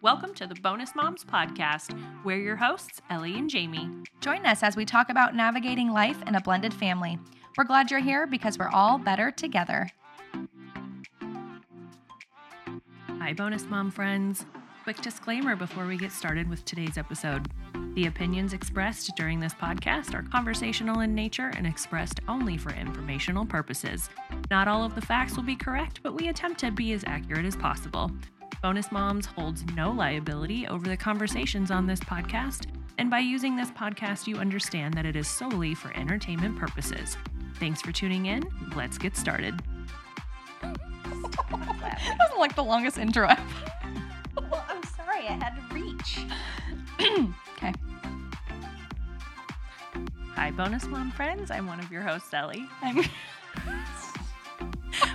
[0.00, 1.98] Welcome to the Bonus Moms Podcast.
[2.22, 3.90] We're your hosts, Ellie and Jamie.
[4.20, 7.18] Join us as we talk about navigating life in a blended family.
[7.56, 9.88] We're glad you're here because we're all better together.
[13.18, 14.46] Hi, Bonus Mom friends.
[14.84, 17.48] Quick disclaimer before we get started with today's episode.
[17.94, 23.44] The opinions expressed during this podcast are conversational in nature and expressed only for informational
[23.44, 24.10] purposes.
[24.48, 27.44] Not all of the facts will be correct, but we attempt to be as accurate
[27.44, 28.12] as possible.
[28.60, 32.66] Bonus Moms holds no liability over the conversations on this podcast,
[32.98, 37.16] and by using this podcast, you understand that it is solely for entertainment purposes.
[37.60, 38.42] Thanks for tuning in.
[38.74, 39.62] Let's get started.
[40.60, 43.42] That was like the longest intro ever.
[44.50, 46.18] Well, I'm sorry, I had to reach.
[47.56, 47.72] okay.
[50.34, 51.52] Hi, Bonus Mom friends.
[51.52, 52.68] I'm one of your hosts, Ellie.
[52.82, 53.04] I'm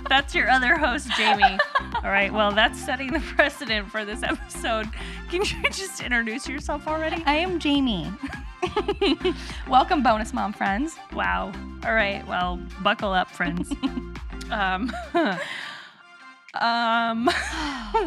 [0.08, 1.58] That's your other host, Jamie.
[1.96, 4.88] All right, well, that's setting the precedent for this episode.
[5.30, 7.22] Can you just introduce yourself already?
[7.26, 8.10] I am Jamie.
[9.68, 10.96] Welcome, bonus mom friends.
[11.12, 11.52] Wow.
[11.84, 13.72] All right, well, buckle up, friends.
[14.50, 14.92] um,
[16.54, 17.26] um,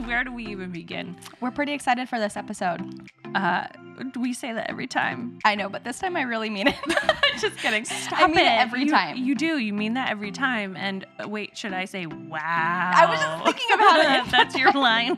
[0.06, 1.16] where do we even begin?
[1.42, 3.10] We're pretty excited for this episode.
[3.36, 3.68] Uh,
[4.16, 5.40] we say that every time.
[5.44, 6.76] I know, but this time I really mean it.
[7.40, 7.84] Just kidding.
[7.86, 9.18] Stop I mean it it every You- time.
[9.18, 9.58] You do.
[9.58, 10.76] You mean that every time.
[10.78, 12.92] And uh, wait, should I say wow?
[12.96, 14.32] I was just thinking about it.
[14.32, 15.18] That's your line.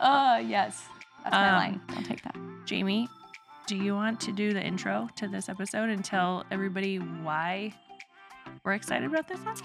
[0.00, 0.84] Oh, yes.
[1.24, 1.80] That's my Um, line.
[1.90, 2.36] I'll take that.
[2.64, 3.08] Jamie,
[3.66, 7.72] do you want to do the intro to this episode and tell everybody why
[8.64, 9.56] we're excited about this one?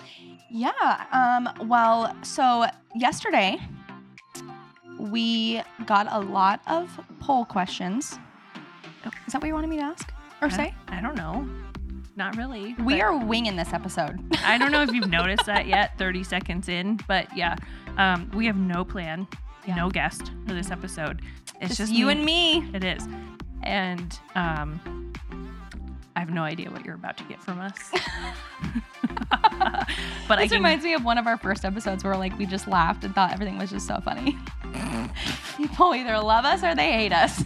[0.49, 1.05] Yeah.
[1.11, 3.57] Um, well, so yesterday
[5.11, 8.17] we got a lot of poll questions.
[9.27, 10.73] Is that what you wanted me to ask or say?
[10.87, 11.47] I, I don't know.
[12.15, 12.75] Not really.
[12.83, 14.19] We are winging this episode.
[14.43, 17.55] I don't know if you've noticed that yet, 30 seconds in, but yeah,
[17.97, 19.27] um, we have no plan,
[19.65, 19.75] Yeah.
[19.75, 21.21] no guest for this episode.
[21.61, 22.11] It's just, you me.
[22.11, 22.69] and me.
[22.73, 23.07] It is.
[23.63, 25.10] And um,
[26.15, 27.77] I have no idea what you're about to get from us.
[30.27, 32.67] but This can, reminds me of one of our first episodes where like we just
[32.67, 34.37] laughed and thought everything was just so funny.
[35.57, 37.43] People either love us or they hate us.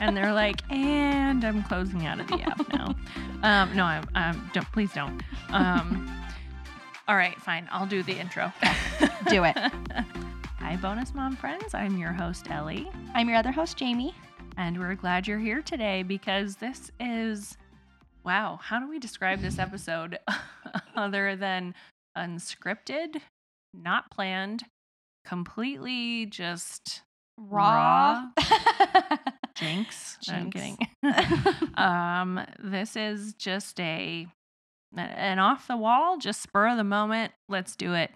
[0.00, 2.94] and they're like, and I'm closing out of the app now.
[3.42, 5.22] Um, no, I'm, um, don't, please don't.
[5.50, 6.10] Um,
[7.08, 7.68] all right, fine.
[7.70, 8.52] I'll do the intro.
[9.28, 9.56] Do it.
[10.58, 11.74] Hi, bonus mom friends.
[11.74, 14.14] I'm your host, Ellie, I'm your other host, Jamie.
[14.56, 17.56] and we're glad you're here today because this is,
[18.24, 20.18] wow, how do we describe this episode
[20.96, 21.74] other than
[22.16, 23.20] unscripted,
[23.74, 24.64] not planned,
[25.24, 27.02] completely just
[27.38, 28.28] Raw.
[29.54, 30.18] jinx?
[30.28, 30.76] I'm kidding.
[31.76, 34.26] um, this is just a
[34.96, 37.32] an off the wall, just spur of the moment.
[37.48, 38.10] Let's do it.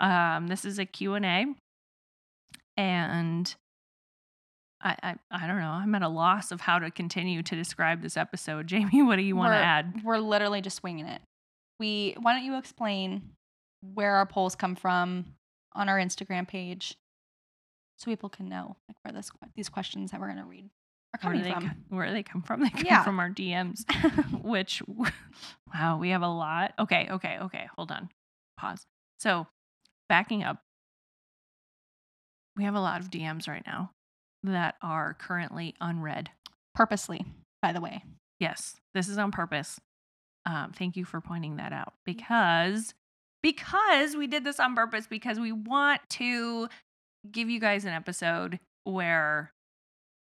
[0.00, 1.46] Um, this is a Q&A
[2.76, 3.54] and
[4.84, 5.70] I, I I don't know.
[5.70, 8.66] I'm at a loss of how to continue to describe this episode.
[8.68, 10.02] Jamie, what do you want to add?
[10.04, 11.22] We're literally just winging it.
[11.80, 13.30] We why don't you explain
[13.94, 15.24] where our polls come from
[15.74, 16.96] on our Instagram page
[17.98, 20.64] so people can know like where this these questions that we're gonna read
[21.14, 21.68] are Where coming they from.
[21.68, 22.60] co- where do they come from?
[22.62, 23.02] They come Yeah.
[23.04, 23.84] from our DMs,
[24.44, 24.82] which
[25.72, 26.74] wow, we have a lot.
[26.78, 27.68] Okay, okay, okay.
[27.76, 28.08] Hold on.
[28.58, 28.84] Pause.
[29.18, 29.46] So,
[30.08, 30.58] backing up.
[32.56, 33.90] We have a lot of DMs right now
[34.44, 36.30] that are currently unread.
[36.74, 37.24] Purposely,
[37.62, 38.04] by the way.
[38.40, 39.80] Yes, this is on purpose.
[40.46, 42.94] Um, thank you for pointing that out because
[43.42, 46.68] because we did this on purpose because we want to
[47.30, 49.50] give you guys an episode where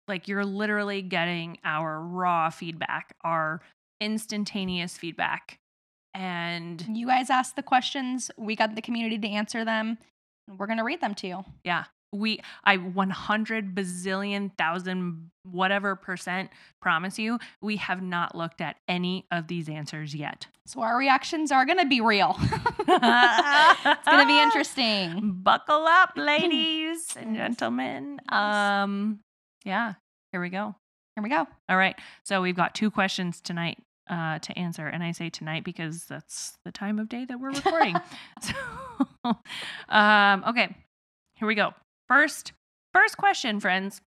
[0.07, 3.61] like you're literally getting our raw feedback, our
[3.99, 5.57] instantaneous feedback.
[6.13, 9.97] And You guys asked the questions, we got the community to answer them.
[10.47, 11.45] and We're gonna read them to you.
[11.65, 16.49] yeah, we I 100 bazillion thousand whatever percent
[16.81, 20.47] promise you, we have not looked at any of these answers yet.
[20.65, 22.35] So our reactions are gonna be real.
[22.39, 25.39] it's gonna be interesting.
[25.43, 28.19] Buckle up, ladies and gentlemen.
[28.29, 29.19] Um,
[29.63, 29.93] yeah,
[30.31, 30.75] here we go.
[31.15, 31.47] Here we go.
[31.69, 33.77] All right, so we've got two questions tonight
[34.09, 37.51] uh, to answer, and I say tonight because that's the time of day that we're
[37.51, 37.95] recording.
[38.41, 39.35] so,
[39.89, 40.75] um, okay,
[41.35, 41.73] here we go.
[42.07, 42.53] First,
[42.93, 44.01] first question, friends.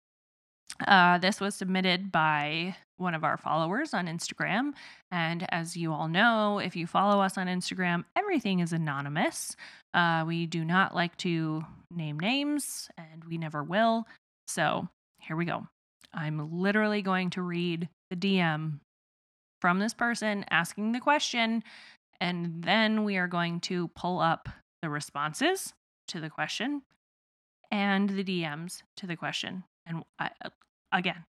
[0.85, 4.73] Uh, this was submitted by one of our followers on Instagram.
[5.11, 9.55] And as you all know, if you follow us on Instagram, everything is anonymous.
[9.93, 14.05] Uh, we do not like to name names, and we never will.
[14.47, 14.87] So
[15.19, 15.67] here we go.
[16.13, 18.79] I'm literally going to read the DM
[19.61, 21.63] from this person asking the question,
[22.19, 24.47] and then we are going to pull up
[24.81, 25.73] the responses
[26.07, 26.81] to the question.
[27.75, 29.63] And the DMs to the question.
[29.85, 30.49] And I, uh,
[30.91, 31.25] again,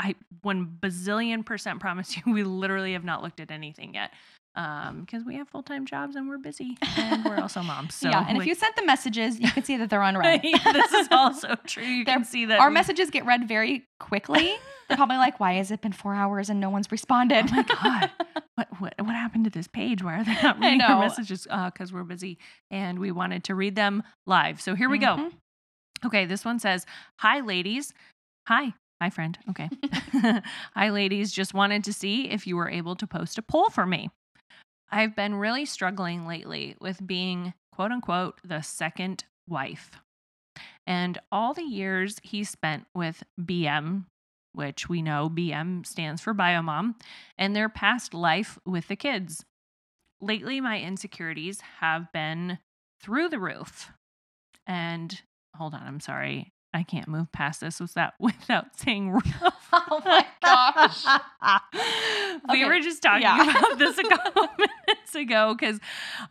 [0.00, 4.10] I one bazillion percent promise you, we literally have not looked at anything yet.
[4.54, 7.94] Um, because we have full time jobs and we're busy and we're also moms.
[8.00, 10.40] So yeah, and if you sent the messages, you can see that they're unread.
[10.72, 11.84] this is also true.
[11.84, 14.54] You They're- can see that Our we- messages get read very quickly.
[14.88, 17.62] They're probably like, "Why has it been four hours and no one's responded?" Oh my
[17.64, 18.10] god,
[18.54, 20.02] what what what happened to this page?
[20.02, 21.46] Why are they not reading our messages?
[21.66, 22.38] Because we're busy
[22.70, 24.62] and we wanted to read them live.
[24.62, 25.30] So here we go.
[26.06, 26.86] Okay, this one says,
[27.18, 27.92] Hi, ladies.
[28.46, 28.72] Hi.
[29.02, 29.36] Hi, friend.
[29.50, 29.68] Okay.
[30.74, 31.32] Hi, ladies.
[31.32, 34.10] Just wanted to see if you were able to post a poll for me.
[34.88, 39.90] I've been really struggling lately with being, quote unquote, the second wife.
[40.86, 44.04] And all the years he spent with BM,
[44.52, 46.94] which we know BM stands for Biomom,
[47.36, 49.44] and their past life with the kids.
[50.20, 52.58] Lately, my insecurities have been
[53.02, 53.90] through the roof.
[54.68, 55.20] And
[55.56, 56.52] hold on, I'm sorry.
[56.74, 59.24] I can't move past this without without saying rough.
[59.72, 61.04] Oh my gosh.
[62.50, 63.50] we Okay, were just talking yeah.
[63.50, 65.80] about this a couple minutes ago because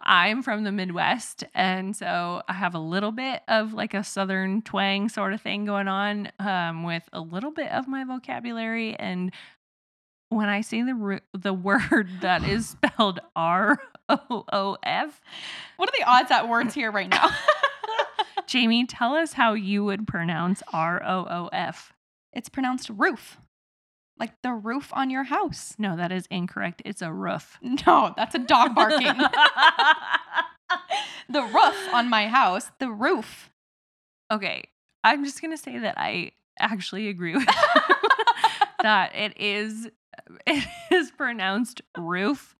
[0.01, 1.43] I'm from the Midwest.
[1.53, 5.65] And so I have a little bit of like a Southern twang sort of thing
[5.65, 8.95] going on um, with a little bit of my vocabulary.
[8.95, 9.31] And
[10.29, 13.77] when I say the, the word that is spelled R
[14.09, 15.21] O O F,
[15.77, 17.29] What are the odds that words here right now?
[18.47, 21.93] Jamie, tell us how you would pronounce R O O F.
[22.33, 23.37] it's pronounced roof,
[24.19, 25.75] like the roof on your house.
[25.77, 26.81] No, that is incorrect.
[26.85, 27.57] It's a roof.
[27.87, 29.07] No, that's a dog barking.
[31.29, 32.71] the roof on my house.
[32.79, 33.49] The roof.
[34.31, 34.65] okay,
[35.03, 37.47] I'm just gonna say that I actually agree with
[38.81, 39.89] that it is
[40.47, 42.54] it is pronounced roof,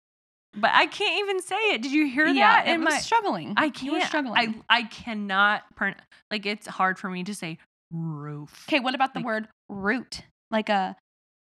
[0.55, 1.81] but I can't even say it.
[1.81, 2.67] Did you hear yeah, that?
[2.67, 3.53] it in was my struggling.
[3.57, 4.07] I You were can't.
[4.07, 4.63] struggling.
[4.69, 5.95] I I cannot pron-
[6.31, 7.57] like it's hard for me to say
[7.91, 8.65] roof.
[8.67, 10.21] okay, what about the like- word root?
[10.51, 10.95] Like a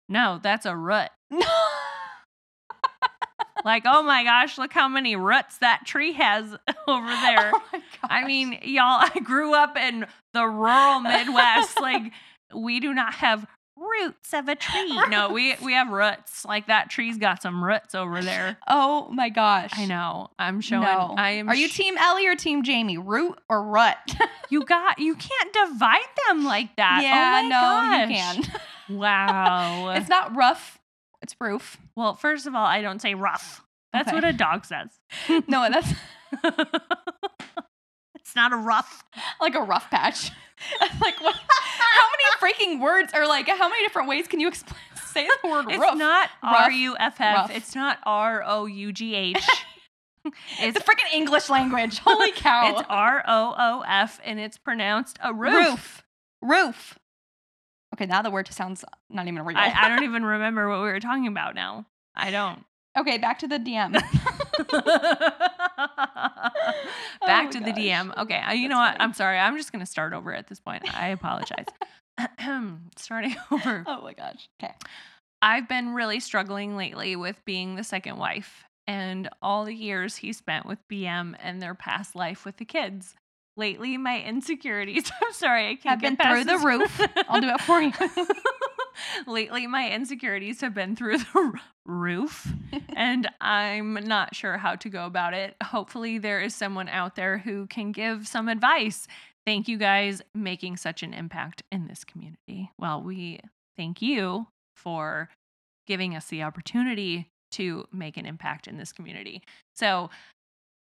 [0.09, 1.11] No, that's a rut.
[3.65, 6.55] Like, oh my gosh, look how many roots that tree has
[6.87, 7.51] over there.
[7.55, 10.05] Oh my I mean, y'all, I grew up in
[10.35, 11.81] the rural Midwest.
[11.81, 12.13] like,
[12.55, 13.47] we do not have
[13.77, 15.01] roots of a tree.
[15.09, 16.45] No, we we have roots.
[16.45, 18.57] Like that tree's got some roots over there.
[18.69, 19.71] oh my gosh.
[19.75, 20.31] I know.
[20.39, 20.83] I'm showing.
[20.83, 21.15] No.
[21.17, 21.49] I am.
[21.49, 22.99] Are you sh- team Ellie or team Jamie?
[22.99, 23.99] Root or rut?
[24.51, 24.99] You got.
[24.99, 26.99] You can't divide them like that.
[27.01, 28.37] Oh yeah, oh no, gosh.
[28.39, 28.61] you can.
[28.99, 29.89] Wow.
[29.97, 30.79] it's not rough.
[31.23, 31.79] It's roof.
[31.97, 33.63] well, first of all, I don't say rough.
[33.93, 34.15] That's Okay.
[34.17, 34.91] what a dog says.
[35.49, 35.93] No, that's
[38.35, 39.05] it's not a rough.
[39.41, 40.33] like a rough patch.
[41.01, 41.37] like what?
[41.37, 43.47] How many freaking words are like?
[43.49, 45.75] How many different ways can you explain say the word roof?
[45.75, 45.97] It's rough?
[45.97, 47.51] not R U F F.
[47.55, 49.37] It's not R O U G H.
[50.59, 51.99] It's a freaking English language.
[51.99, 52.71] Holy cow!
[52.71, 55.53] it's R O O F and it's pronounced a roof.
[55.55, 56.03] roof.
[56.43, 56.99] Roof.
[57.95, 59.57] Okay, now the word sounds not even real.
[59.57, 61.87] I, I don't even remember what we were talking about now.
[62.17, 62.65] I don't.
[62.99, 64.01] okay, back to the DM.
[67.27, 67.73] Back Oh to my the.
[67.73, 68.17] DM.
[68.23, 68.93] Okay, I- you That's know what?
[68.93, 69.01] funny.
[69.05, 69.39] I'm sorry.
[69.39, 70.83] I'm just gonna start over at this point.
[70.95, 71.67] I apologize.
[72.97, 73.85] Starting over.
[73.87, 74.49] oh my gosh.
[74.63, 74.75] Okay.
[75.43, 80.33] I've been really struggling lately with being the second wife and all the years he
[80.33, 83.15] spent with BM and their past life with the kids.
[83.57, 87.01] Lately, my insecurities, I'm sorry, I can't Have get been through the roof.
[87.29, 87.93] I'll do it for you.
[89.27, 92.49] Lately, my insecurities have been through the roof,
[92.97, 95.57] and I'm not sure how to go about it.
[95.63, 99.07] Hopefully, there is someone out there who can give some advice.
[99.47, 102.71] Thank you guys making such an impact in this community.
[102.79, 103.41] Well, we
[103.77, 105.29] thank you for
[105.87, 109.43] giving us the opportunity to make an impact in this community.
[109.75, 110.11] So,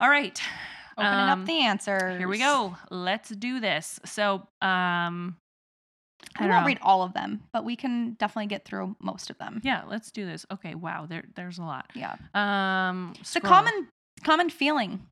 [0.01, 0.41] all right.
[0.99, 2.19] Opening um, up the answers.
[2.19, 2.77] Here we go.
[2.91, 4.01] Let's do this.
[4.05, 5.37] So, um,
[6.39, 6.67] I We don't won't know.
[6.67, 9.61] read all of them, but we can definitely get through most of them.
[9.63, 10.47] Yeah, let's do this.
[10.51, 11.91] Okay, wow, there there's a lot.
[11.95, 12.17] Yeah.
[12.35, 13.89] Um It's a common
[14.25, 15.07] common feeling.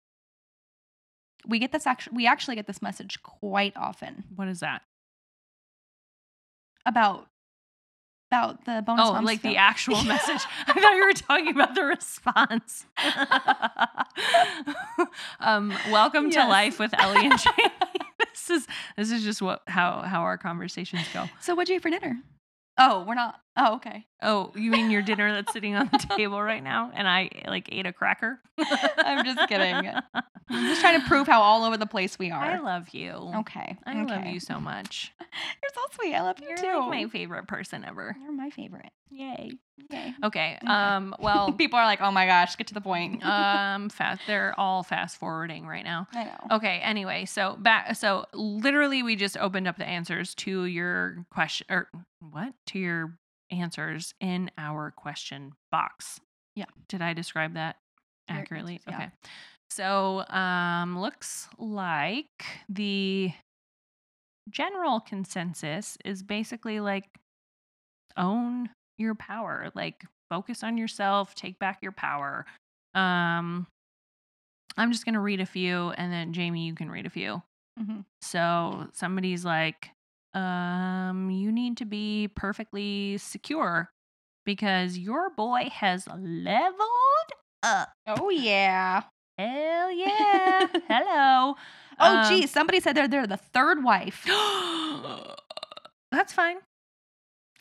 [1.47, 4.83] We get this actually we actually get this message quite often what is that?
[6.87, 7.27] about
[8.35, 10.43] about the bonus Oh, like the actual message.
[10.67, 12.87] I thought you were talking about the response.
[15.41, 17.71] um, welcome to life with Ellie and Jamie.
[18.19, 21.27] this is this is just what how how our conversations go.
[21.41, 22.19] So what'd you eat for dinner?
[22.77, 24.05] Oh, we're not Oh, okay.
[24.21, 26.91] Oh, you mean your dinner that's sitting on the table right now?
[26.93, 28.41] And I like ate a cracker?
[28.59, 29.75] I'm just kidding.
[29.75, 32.43] I'm just trying to prove how all over the place we are.
[32.43, 33.11] I love you.
[33.37, 33.77] okay.
[33.87, 35.13] I love you so much.
[35.21, 36.15] You're so sweet.
[36.15, 36.79] I love you You're too.
[36.81, 38.17] like my favorite person ever.
[38.21, 38.91] You're my favorite.
[39.11, 39.53] Yay.
[39.91, 40.15] Yay.
[40.25, 40.59] Okay.
[40.59, 40.59] Okay.
[40.67, 41.15] Um.
[41.21, 41.53] Well.
[41.53, 43.25] People are like, oh my gosh, get to the point.
[43.25, 43.89] um.
[43.91, 44.23] Fast.
[44.27, 46.09] They're all fast forwarding right now.
[46.13, 46.57] I know.
[46.57, 46.81] Okay.
[46.83, 47.95] Anyway, so back.
[47.97, 51.89] So literally, we just opened up the answers to your question, or
[52.21, 52.53] what?
[52.69, 53.17] To your
[53.51, 56.21] answers in our question box.
[56.57, 56.67] Yeah.
[56.89, 57.77] Did I describe that
[58.29, 58.75] accurately?
[58.75, 58.97] answers, yeah.
[58.97, 59.11] Okay.
[59.71, 63.33] So, um, looks like the
[64.51, 67.07] general consensus is basically like
[68.17, 72.47] own your power, like focus on yourself, take back your power.
[72.95, 73.67] Um,
[74.77, 77.43] I'm just gonna read a few, and then Jamie, you can read a few.
[77.79, 79.91] hmm So somebody's like,
[80.35, 83.91] um, you need to be perfectly secure
[84.45, 87.31] because your boy has leveled
[87.63, 87.93] up.
[88.07, 89.03] Oh yeah.
[89.39, 90.67] Hell yeah.
[90.89, 91.55] Hello.
[91.99, 94.25] Oh Um, geez, somebody said they're they're the third wife.
[96.13, 96.59] That's fine.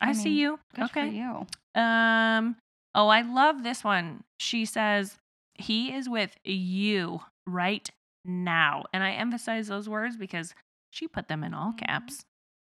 [0.01, 0.60] I, I see you.
[0.80, 1.10] Okay.
[1.10, 1.48] you.
[1.80, 2.56] Um
[2.96, 4.24] oh, I love this one.
[4.39, 5.18] She says
[5.56, 7.89] he is with you right
[8.25, 8.84] now.
[8.94, 10.53] And I emphasize those words because
[10.92, 11.77] she put them in all Mhm.
[11.80, 12.22] caps.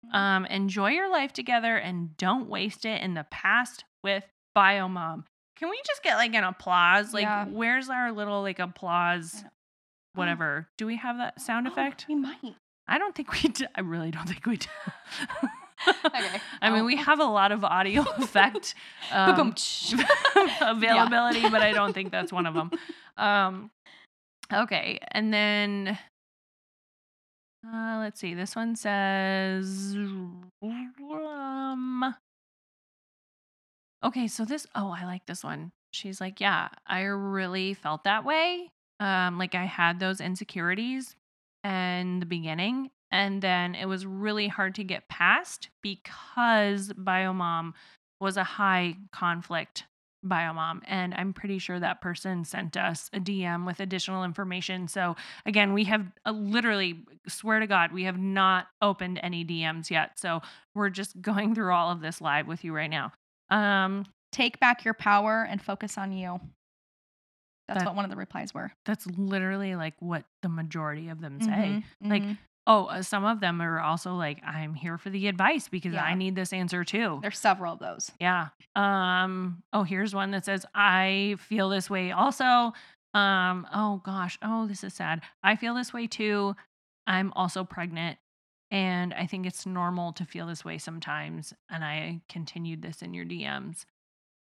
[0.05, 0.15] Mhm.
[0.15, 4.23] Um enjoy your life together and don't waste it in the past with
[4.55, 5.23] Biomom.
[5.57, 7.13] Can we just get like an applause?
[7.13, 7.45] Like Yeah.
[7.45, 9.43] where's our little like applause
[10.13, 10.67] whatever.
[10.77, 12.05] Do we have that sound Oh, effect?
[12.09, 12.55] we might.
[12.87, 13.65] I don't think we do.
[13.75, 14.67] I really don't think we do.
[15.87, 16.41] Okay.
[16.59, 16.85] I mean, Oh.
[16.85, 18.73] we have a lot of audio effect
[19.11, 19.53] um,
[20.61, 22.71] availability, but I don't think that's one of them.
[23.15, 23.71] Um,
[24.51, 25.97] okay, and then
[27.73, 28.33] uh, let's see.
[28.33, 29.95] This one says,
[30.61, 32.15] um,
[34.03, 34.67] okay, so this.
[34.75, 35.71] Oh, I like this one.
[35.91, 38.69] She's like, yeah, I really felt that way.
[38.99, 41.15] Um, like I had those insecurities
[41.63, 47.73] in the beginning, and then it was really hard to get past because Biomom
[48.19, 49.85] was a high conflict
[50.27, 55.15] biomom and i'm pretty sure that person sent us a dm with additional information so
[55.45, 60.17] again we have uh, literally swear to god we have not opened any dms yet
[60.19, 60.41] so
[60.75, 63.11] we're just going through all of this live with you right now
[63.49, 66.39] um Take back your power and focus on you.
[67.67, 68.71] That's That- what one of the replies were.
[68.85, 72.37] that's literally like what the majority of them say Mhm, Like, mhm.
[72.67, 76.13] Oh uh, some of them are also like i'm here for the advice because i
[76.13, 78.11] need this answer too there's several of those.
[78.19, 78.49] Yeah.
[78.75, 82.73] Um, oh, here's one that says, I feel this way also.
[83.13, 85.21] Um, oh gosh, oh, this is sad.
[85.43, 86.55] I feel this way too.
[87.05, 88.17] I'm also pregnant.
[88.69, 91.53] And I think it's normal to feel this way sometimes.
[91.69, 93.85] And I continued this in your DMs.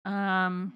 [0.04, 0.74] Um,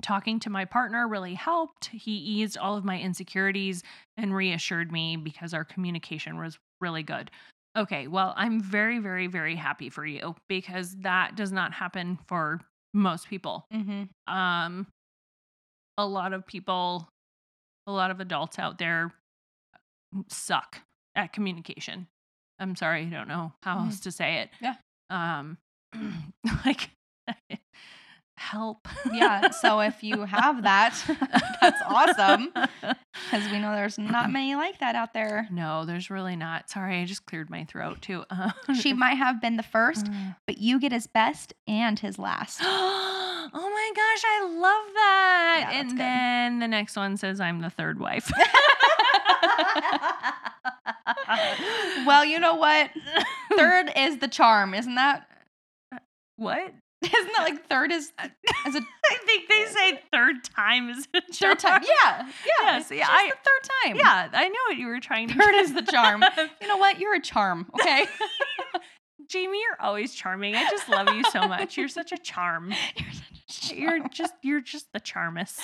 [0.00, 1.86] talking to my partner really helped.
[1.88, 3.82] He eased all of my insecurities
[4.16, 7.30] and reassured me because our communication was really good.
[7.76, 12.60] Okay, well, I'm very, very, very happy for you because that does not happen for
[12.94, 13.64] most people.
[13.72, 14.32] Mm-hmm.
[14.34, 14.86] Um,
[15.98, 17.08] a lot of people,
[17.86, 19.12] a lot of adults out there
[20.28, 20.78] suck
[21.14, 22.06] at communication.
[22.58, 23.86] I'm sorry, I don't know how Mhm.
[23.86, 24.50] else to say it.
[24.60, 24.74] Yeah.
[25.10, 25.58] Um,
[26.66, 26.90] like,
[28.42, 28.88] help.
[29.12, 29.50] Yeah.
[29.50, 30.94] So if you have that,
[31.60, 35.46] that's awesome because we know there's not many like that out there.
[35.50, 36.68] No, there's really not.
[36.68, 38.24] Sorry, I just cleared my throat too.
[38.30, 40.06] Uh, She might have been the first,
[40.46, 42.60] but you get his best and his last.
[42.64, 45.66] oh my gosh, I love that.
[45.70, 45.98] Yeah, and good.
[45.98, 48.30] then the next one says I'm the third wife.
[52.06, 52.90] well, you know what?
[53.56, 55.26] Third is the charm, isn't that?
[56.36, 56.72] what?
[57.14, 58.12] Isn't that like third is
[58.66, 58.80] is a
[59.10, 61.82] I think they say third time is a third time?
[61.82, 61.82] charm.
[61.82, 62.26] Yeah, yeah.
[62.62, 63.96] Yes, it's yeah, I- the third time.
[63.96, 66.24] Yeah, I know what you were trying to Third is the charm.
[66.60, 66.98] You know what?
[67.00, 67.66] You're a charm.
[67.80, 68.06] Okay.
[69.28, 70.54] Jamie, you're always charming.
[70.54, 71.76] I just love you so much.
[71.78, 72.72] You're such a charm.
[72.96, 73.12] You're
[73.46, 75.60] such a You're just you're just the charmist.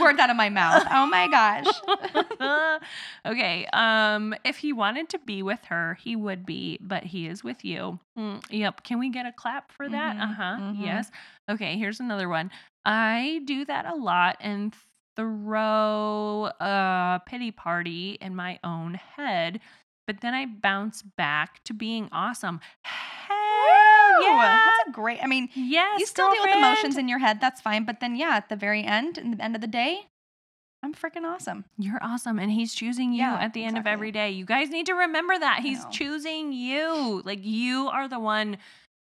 [0.00, 0.86] Took words out of my mouth.
[0.90, 2.80] Oh my gosh.
[3.26, 3.66] okay.
[3.72, 7.64] Um, if he wanted to be with her, he would be, but he is with
[7.64, 7.98] you.
[8.18, 8.82] Mm, yep.
[8.84, 10.16] Can we get a clap for that?
[10.16, 10.56] Mhm, Uh huh.
[10.60, 10.76] mhm.
[10.84, 11.10] Yes.
[11.50, 11.76] Okay.
[11.78, 12.50] Here's another one.
[12.84, 14.74] I do that a lot and
[15.16, 19.60] throw a pity party in my own head,
[20.10, 22.58] but then I bounce back to being awesome.
[22.82, 24.58] Hell yeah.
[24.66, 25.22] That's a great.
[25.22, 26.00] I mean, Yes.
[26.00, 27.40] you still deal with emotions in your head.
[27.40, 27.84] That's fine.
[27.84, 30.06] But then, yeah, at the very end, in the end of the day,
[30.82, 31.64] I'm freaking awesome.
[31.78, 32.40] You're awesome.
[32.40, 34.30] And he's choosing you Yeah, at the end of every day.
[34.32, 35.60] You guys need to remember that.
[35.60, 37.22] He's choosing you.
[37.24, 38.56] Like you are the one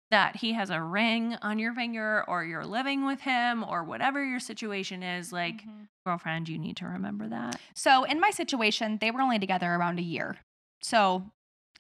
[0.10, 4.26] that he has a ring on your finger or you're living with him or whatever
[4.26, 5.32] your situation is.
[5.32, 5.88] Like, Mhm.
[6.06, 7.62] girlfriend, you need to remember that.
[7.76, 10.40] So in my situation, they were only together around a year.
[10.82, 11.24] So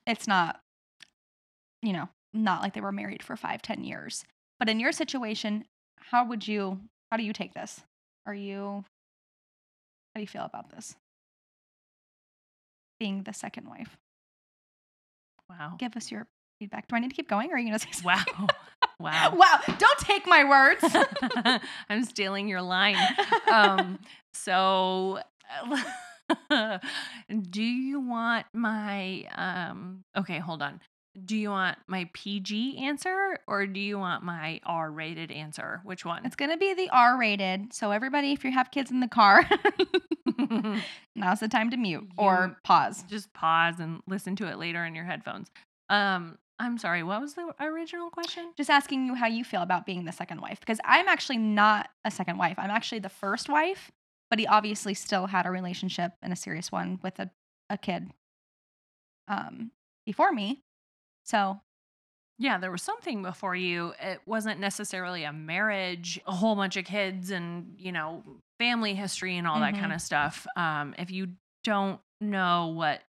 [0.05, 0.61] it's not,
[1.81, 4.23] you know, not like they were married for five, ten years.
[4.59, 5.65] But in your situation,
[5.97, 6.79] how would you
[7.11, 7.81] how do you take this?
[8.25, 8.83] Are you
[10.13, 10.95] how do you feel about this?
[12.99, 13.97] Being the second wife.
[15.49, 15.75] Wow.
[15.77, 16.27] Give us your
[16.59, 16.87] feedback.
[16.87, 18.23] Do I need to keep going or are you gonna say Wow.
[18.99, 19.33] Wow.
[19.35, 19.59] wow.
[19.79, 20.83] Don't take my words.
[21.89, 22.97] I'm stealing your line.
[23.51, 23.97] Um,
[24.35, 25.19] so
[27.49, 30.79] do you want my um okay, hold on.
[31.25, 35.81] Do you want my PG answer or do you want my R-rated answer?
[35.83, 36.25] Which one?
[36.25, 37.73] it's gonna be the R rated.
[37.73, 39.43] So everybody, if you have kids in the car,
[41.15, 43.03] now's the time to mute You- or pause.
[43.03, 45.49] Just pause and listen to it later in your headphones.
[45.89, 48.51] Um, I'm sorry, what was the original question?
[48.55, 51.89] just asking you how you feel about being the second wife because I'm actually not
[52.05, 52.55] a second wife.
[52.57, 53.91] I'm actually the first wife,
[54.31, 57.29] but he obviously still had a relationship and a serious one with a,
[57.69, 58.11] a kid
[59.27, 59.71] um,
[60.05, 60.63] before me.
[61.23, 61.59] So,
[62.39, 63.93] Yeah, there was something before you.
[64.01, 68.23] It wasn't necessarily a marriage, a whole bunch of kids and, you know,
[68.59, 69.79] family history and all that Mhm.
[69.79, 70.47] kind of stuff.
[70.55, 73.03] Um, if you don't know what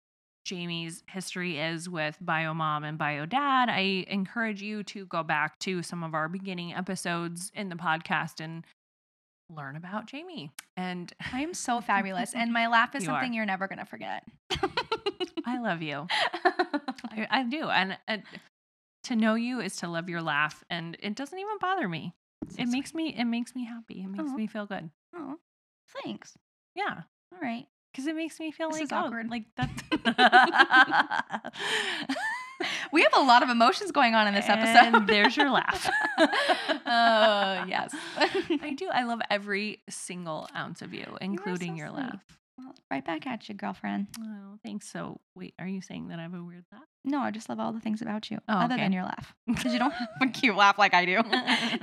[0.44, 5.58] Jamie's history is with bio mom and bio dad, I encourage you to go back
[5.60, 8.64] to some of our beginning episodes in the podcast and
[9.54, 10.50] learn about Jamie.
[10.76, 12.34] And I am so fabulous.
[12.34, 13.14] And my laugh is You are.
[13.20, 14.24] something you're never going to forget.
[15.46, 16.06] I love you.
[16.44, 17.68] I, I do.
[17.68, 18.22] And, and
[19.04, 20.62] to know you is to love your laugh.
[20.70, 22.14] And it doesn't even bother me.
[22.56, 24.02] It makes me it makes me happy.
[24.02, 24.34] It makes Aw.
[24.36, 24.90] me feel good.
[25.14, 25.36] Oh,
[26.02, 26.34] thanks.
[26.74, 27.02] Yeah.
[27.32, 27.66] All right.
[27.92, 29.28] Because it makes me feel This like is oh, awkward.
[29.30, 31.52] like that.
[32.92, 34.94] We have a lot of emotions going on in this episode.
[34.94, 35.88] And there's your laugh.
[36.18, 37.94] oh, yes.
[38.62, 38.88] I do.
[38.92, 41.98] I love every single ounce of you, including so your sweet.
[41.98, 42.20] laugh.
[42.58, 44.08] Well, right back at you, girlfriend.
[44.20, 44.90] Oh, thanks.
[44.90, 46.82] So, wait, are you saying that I have a weird laugh?
[47.02, 48.82] No, I just love all the things about you, Oh, other okay.
[48.84, 49.34] than your laugh.
[49.46, 51.22] Because you don't have a cute laugh like I do.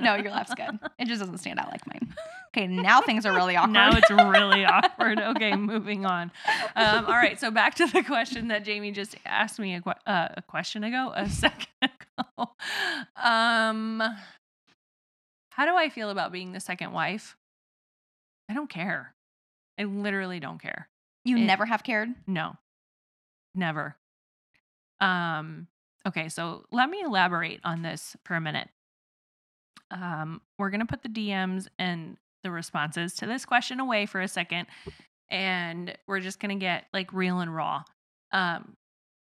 [0.00, 0.78] no, your laugh's good.
[0.98, 2.14] It just doesn't stand out like mine.
[2.56, 3.72] Okay, now things are really awkward.
[3.72, 5.18] Now it's really awkward.
[5.20, 6.30] Okay, moving on.
[6.76, 10.28] Um, all right, so back to the question that Jamie just asked me a, uh,
[10.36, 12.50] a question ago, a second ago.
[13.16, 14.00] Um,
[15.50, 17.36] how do I feel about being the second wife?
[18.48, 19.14] I don't care.
[19.78, 20.88] I literally don't care.
[21.24, 22.08] you it- never have cared.
[22.26, 22.56] No,
[23.54, 23.96] never.
[25.00, 25.66] Um,
[26.06, 28.68] okay, so let me elaborate on this for a minute.
[29.90, 34.28] Um, we're gonna put the DMs and the responses to this question away for a
[34.28, 34.66] second,
[35.30, 37.82] and we're just gonna get like real and raw.
[38.32, 38.76] Um,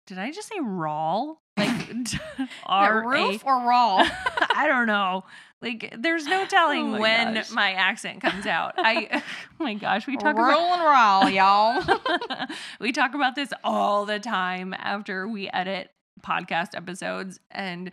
[0.07, 1.35] did I just say raw?
[1.57, 1.89] Like
[2.67, 3.99] R A roof or raw?
[4.55, 5.25] I don't know.
[5.63, 7.51] Like, there's no telling Oh my when gosh.
[7.51, 8.75] my accent comes out.
[8.77, 9.23] I, oh
[9.65, 11.83] my gosh, we talk about Rolling raw, y'all.
[12.81, 15.91] we talk about this all the time after we edit
[16.25, 17.91] podcast episodes and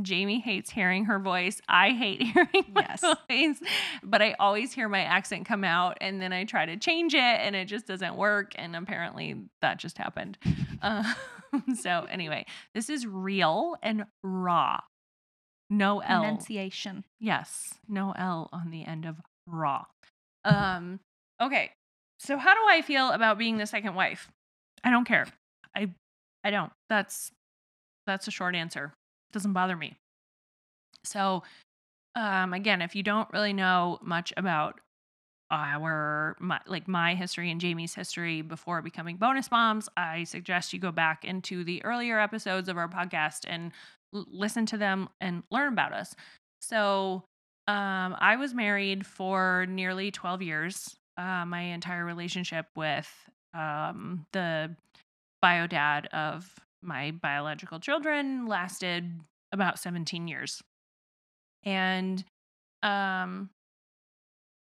[0.00, 1.60] Jamie hates hearing her voice.
[1.68, 3.04] I hate hearing my Yes.
[3.28, 3.60] voice,
[4.02, 7.18] but I always hear my accent come out and then I try to change it
[7.18, 8.52] and it just doesn't work.
[8.56, 10.38] And apparently that just happened.
[10.80, 11.12] Uh,
[11.78, 14.80] so, anyway, this is real and raw.
[15.72, 16.20] No L.
[16.20, 17.04] Pronunciation.
[17.18, 19.86] Yes, no L on the end of raw.
[20.44, 21.00] Um,
[21.40, 21.70] okay.
[22.18, 24.30] So how do I feel about being the second wife?
[24.84, 25.26] I don't care.
[25.74, 25.90] I
[26.44, 26.72] I don't.
[26.90, 27.32] That's
[28.06, 28.92] that's a short answer.
[29.32, 29.96] Doesn't bother me.
[31.04, 31.42] So
[32.14, 34.78] um again, if you don't really know much about
[35.50, 40.78] our my, like my history and Jamie's history before becoming bonus moms, I suggest you
[40.78, 43.72] go back into the earlier episodes of our podcast and
[44.12, 46.14] listen to them and learn about us.
[46.60, 47.24] So,
[47.68, 50.96] um, I was married for nearly 12 years.
[51.16, 53.08] Uh, my entire relationship with
[53.54, 54.74] um, the
[55.40, 56.48] bio dad of
[56.82, 59.20] my biological children lasted
[59.52, 60.62] about 17 years.
[61.64, 62.24] And
[62.82, 63.50] um,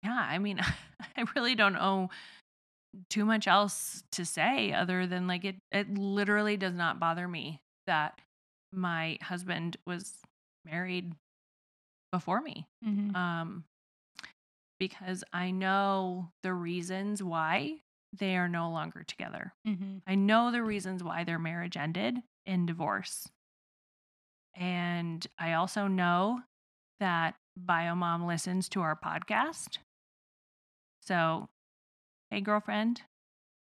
[0.02, 0.60] yeah, I mean,
[1.16, 2.10] I really don't know
[3.10, 7.60] too much else to say other than like it, it literally does not bother me
[7.86, 8.20] that
[8.76, 10.18] my husband was
[10.64, 11.14] married
[12.12, 13.14] before me Mhm.
[13.16, 13.64] um,
[14.78, 17.82] because I know the reasons why
[18.12, 19.54] they are no longer together.
[19.66, 20.02] Mhm.
[20.06, 23.28] I know the reasons why their marriage ended in divorce.
[24.54, 26.42] And I also know
[27.00, 29.78] that Biomom listens to our podcast.
[31.02, 31.48] So,
[32.30, 33.02] hey, girlfriend,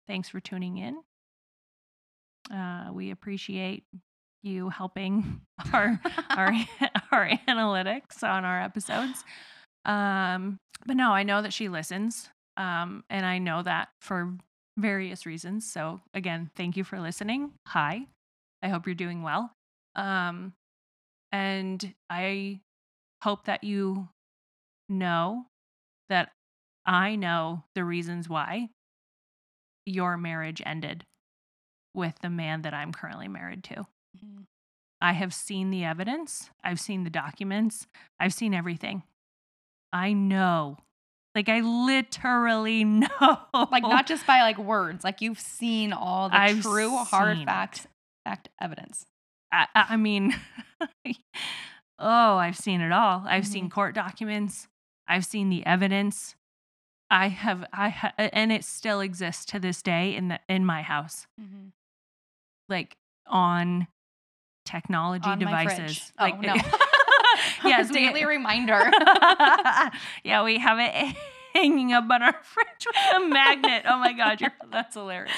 [0.07, 1.03] thanks for tuning in.
[2.51, 3.85] Uh, we appreciate
[4.47, 5.41] you helping
[5.73, 6.53] our our
[7.13, 9.25] our analytics on our episodes.
[9.85, 14.37] Um, but no, I know that she listens, um, and I know that for
[14.79, 15.71] various reasons.
[15.71, 17.53] So again, thank you for listening.
[17.67, 18.07] Hi,
[18.63, 19.53] I hope you're doing well.
[19.95, 20.53] Um,
[21.33, 22.61] and I
[23.23, 24.09] hope that you
[24.89, 25.47] know
[26.09, 26.31] that
[26.85, 28.69] I know the reasons why
[29.85, 31.05] your marriage ended
[31.95, 33.87] with the man that I'm currently married to.
[34.25, 34.45] Mhm.
[35.01, 37.87] I have seen the evidence, I've seen the documents,
[38.19, 39.03] I've seen everything.
[39.93, 40.79] I know.
[41.35, 43.09] Like I literally know.
[43.71, 47.47] Like not just by like words, like you've seen all the I've true hard seen
[47.47, 47.87] fact
[48.25, 49.05] fact evidence.
[49.53, 50.35] I, I mean,
[51.99, 53.23] oh, I've seen it all.
[53.27, 53.71] I've seen Mhm.
[53.73, 54.69] court documents.
[55.09, 56.35] I've seen the evidence.
[57.11, 60.83] I have, I ha- and it still exists to this day in the in my
[60.83, 61.27] house,
[62.69, 63.87] like on
[64.67, 66.13] technology On devices.
[66.19, 66.55] Oh, like, no.
[67.65, 68.91] yes, we- daily reminder.
[70.25, 71.17] yeah, we have it
[71.55, 73.85] hanging up on our fridge with a magnet.
[73.87, 75.35] Oh my god, you're, that's hilarious.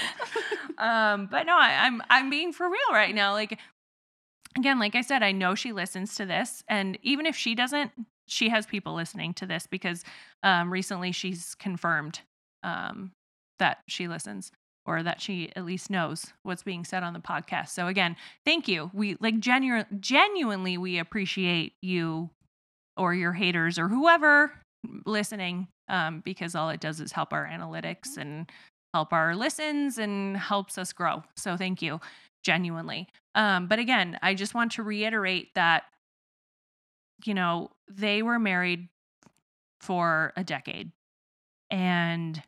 [0.79, 3.33] Um, but no, I, I'm I'm being for real right now.
[3.33, 3.59] Like
[4.57, 7.93] again, like I said, I know she listens to this, and even if she doesn't,
[8.27, 10.05] she has people listening to this because
[10.43, 12.21] um, recently she's confirmed
[12.63, 13.13] um,
[13.59, 14.51] that she listens
[14.89, 17.69] or that she at least knows what's being said on the podcast.
[17.69, 18.91] So again, thank you.
[18.95, 22.31] We like genu- genuinely we appreciate you
[22.97, 24.51] or your haters or whoever
[25.05, 28.51] listening um, because all it does is help our analytics and
[28.95, 31.23] help our listens and helps us grow.
[31.37, 32.01] So thank you
[32.43, 33.09] genuinely.
[33.35, 35.85] Um, but again, I just want to reiterate that
[37.25, 38.89] you know, they were married
[39.81, 40.93] for a decade.
[41.71, 42.41] And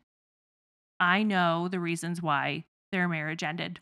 [1.01, 3.79] I know the reasons why their marriage ended.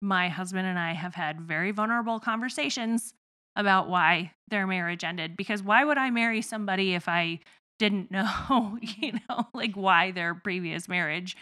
[0.00, 3.12] My husband and I have had very vulnerable conversations
[3.56, 7.40] about why their marriage ended because why would I marry somebody if I
[7.78, 11.36] didn't know, you know, like why their previous marriage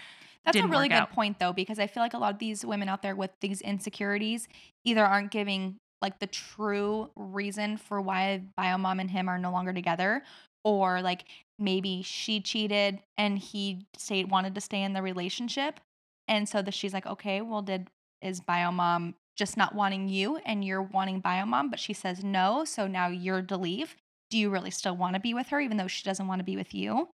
[0.46, 1.12] That's a really good out.
[1.12, 3.60] point though, because I feel like a lot of these women out there with these
[3.60, 4.48] insecurities
[4.84, 9.72] either aren't giving like the true reason for why Biomom and him are no longer
[9.72, 10.22] together,
[10.64, 11.24] or like
[11.58, 15.78] maybe she cheated and he stayed wanted to stay in the relationship.
[16.26, 17.88] And so that she's like, okay, well, did
[18.22, 22.86] is Biomom just not wanting you and you're wanting Biomom, but she says no, so
[22.86, 23.96] now you're to leave.
[24.30, 26.44] Do you really still want to be with her, even though she doesn't want to
[26.44, 27.08] be with you?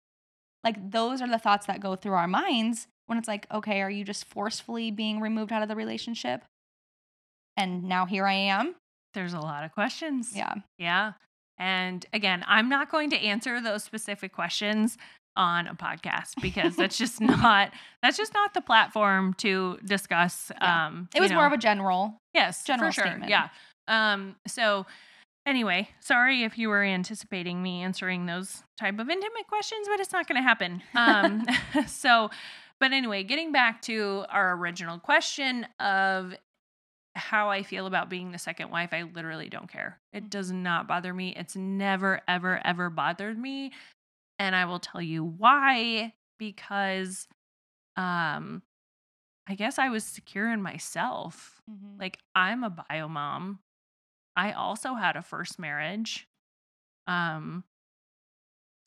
[0.62, 3.90] Like those are the thoughts that go through our minds when it's like, okay, are
[3.90, 6.44] you just forcefully being removed out of the relationship?
[7.56, 8.76] And now here I am.
[9.14, 10.32] there's a lot of questions.
[10.34, 10.54] Yeah.
[10.78, 11.12] Yeah.
[11.60, 14.96] And again, I'm not going to answer those specific questions
[15.36, 17.70] on a podcast because that's just not
[18.02, 20.86] that's just not the platform to discuss Yeah.
[20.88, 22.16] um It was more of a general.
[22.34, 23.30] yes general sure statement.
[23.30, 23.48] yeah
[23.86, 24.86] um so
[25.46, 30.12] anyway sorry if you were anticipating me answering those type of intimate questions but it's
[30.12, 31.46] not going to happen um
[31.86, 32.28] so
[32.80, 36.34] but anyway getting back to our original question of
[37.20, 40.00] how I feel about being the second wife, I literally don't care.
[40.12, 41.34] It does not bother me.
[41.36, 43.72] It's never, ever, ever bothered me.
[44.38, 46.14] And I will tell you why.
[46.38, 47.28] Because
[47.96, 48.62] um
[49.48, 51.60] I guess I was secure in myself.
[51.98, 53.60] Like I'm a bio mom.
[54.36, 56.26] I also had a first marriage.
[57.06, 57.64] Um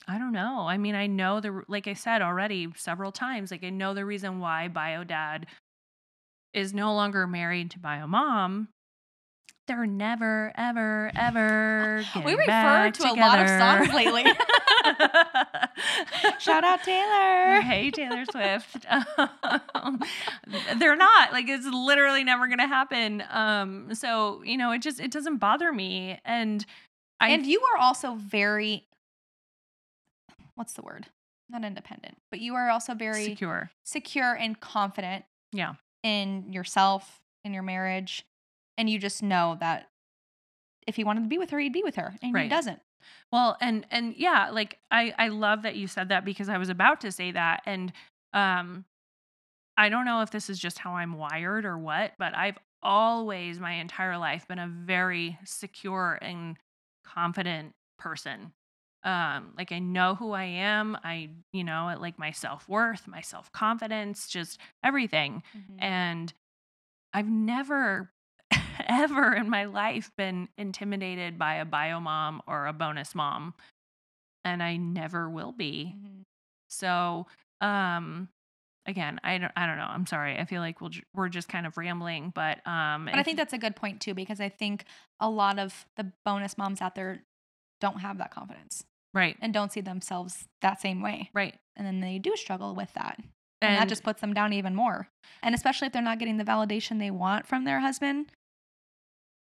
[0.06, 0.66] I don't know.
[0.68, 4.04] I mean, I know the like I said already several times, like I know the
[4.04, 5.46] reason why bio dad
[6.54, 8.68] is no longer married to bio mom.
[9.66, 12.04] They're never, ever, ever.
[12.24, 14.24] we refer to a lot of songs lately.
[16.38, 17.60] Shout out Taylor.
[17.64, 18.84] Hey Taylor Swift.
[19.74, 20.00] Um,
[20.76, 23.22] they're not like it's literally never going to happen.
[23.30, 26.66] Um, so you know, it just it doesn't bother me, and
[27.20, 28.86] I and you are also very
[30.56, 31.06] what's the word?
[31.48, 33.70] Not independent, but you are also very secure.
[33.84, 38.24] secure and confident Yeah, in yourself, in your marriage,
[38.78, 39.88] and you just know that
[40.86, 42.80] if he wanted to be with her, he'd be with her, and he doesn't.
[43.32, 46.68] Well, and and yeah, like I I love that you said that because I was
[46.68, 47.92] about to say that and
[48.32, 48.84] um
[49.76, 53.58] I don't know if this is just how I'm wired or what, but I've always
[53.58, 56.56] my entire life been a very secure and
[57.04, 58.52] confident person.
[59.04, 60.96] Um like I know who I am.
[61.04, 65.42] I, you know, like my self-worth, my self-confidence, just everything.
[65.78, 66.32] And
[67.12, 68.10] I've never
[68.88, 73.54] ever in my life been intimidated by a bio mom or a bonus mom.
[74.44, 75.94] And I never will be.
[75.96, 76.24] Mhm.
[76.68, 77.26] So,
[77.60, 78.28] Um,
[78.86, 79.86] again, I don't, I don't know.
[79.86, 80.38] I'm sorry.
[80.38, 83.52] I feel like we'll, we're just kind of rambling, but um, But I think that's
[83.54, 84.84] a good point too, because I think
[85.20, 87.22] a lot of the bonus moms out there
[87.80, 88.84] don't have that confidence
[89.14, 91.30] right, and don't see themselves that same way.
[91.32, 93.16] right, And then they do struggle with that.
[93.62, 95.08] And, and that just puts them down even more.
[95.42, 98.26] And especially if they're not getting the validation they want from their husband,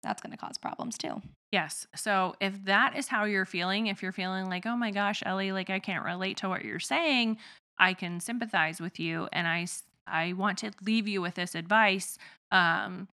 [0.03, 1.21] that's going to cause problems too.
[1.51, 1.87] Yes.
[1.95, 5.51] So if that is how you're feeling, if you're feeling like, oh my gosh, Ellie,
[5.51, 7.37] like I can't relate to what you're saying,
[7.77, 9.27] I can sympathize with you.
[9.31, 9.65] And i
[10.09, 12.17] i want to leave you with this advice.
[12.51, 13.09] Um,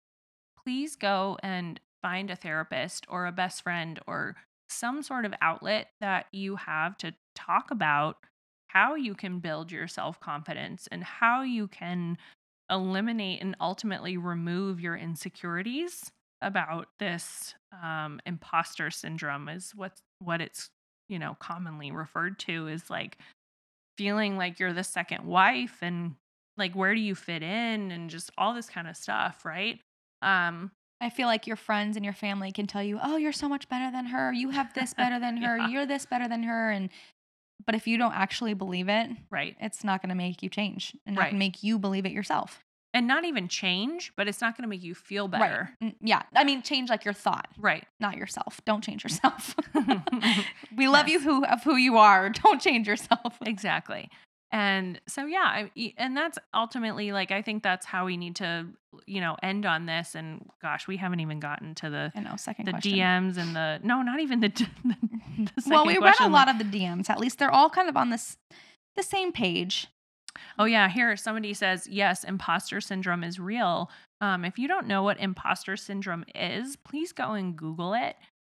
[0.62, 4.36] please go and find a therapist or a best friend or
[4.74, 8.18] some sort of outlet that you have to talk about
[8.68, 12.18] how you can build your self confidence and how you can
[12.70, 16.10] eliminate and ultimately remove your insecurities
[16.42, 20.70] about this um, imposter syndrome is what what it's
[21.08, 23.18] you know commonly referred to is like
[23.96, 26.14] feeling like you're the second wife and
[26.56, 29.78] like where do you fit in and just all this kind of stuff right?
[30.22, 30.70] Um
[31.04, 33.68] I feel like your friends and your family can tell you, "Oh, you're so much
[33.68, 34.32] better than her.
[34.32, 35.56] You have this better than her.
[35.58, 35.68] Yeah.
[35.68, 36.88] You're this better than her." And
[37.66, 40.96] but if you don't actually believe it, right it's not going to make you change
[41.06, 41.30] and not Right.
[41.30, 42.60] gonna make you believe it yourself.
[42.96, 46.22] and not even change but it's not going to make you feel better Mm, Yeah.
[46.34, 48.60] I mean, change like your thought, right, not yourself.
[48.64, 49.54] Don't change yourself.
[50.76, 52.30] we love you who of who you are.
[52.30, 53.36] Don't change yourself.
[53.44, 54.08] exactly
[54.52, 58.66] and so yeah I, and that's ultimately like i think that's how we need to
[59.06, 62.36] you know end on this and gosh we haven't even gotten to the I know.
[62.36, 62.98] Second the question.
[62.98, 66.48] DMs and the no, not even the, the, the well, second we read a lot
[66.48, 67.10] of the DMs.
[67.10, 68.36] At least they're all kind of on this
[68.96, 69.88] the same page.
[70.58, 73.90] Oh yeah, here somebody says yes, imposter syndrome is real.
[74.20, 78.16] Um, if you don't know what imposter syndrome is, please go and Google it.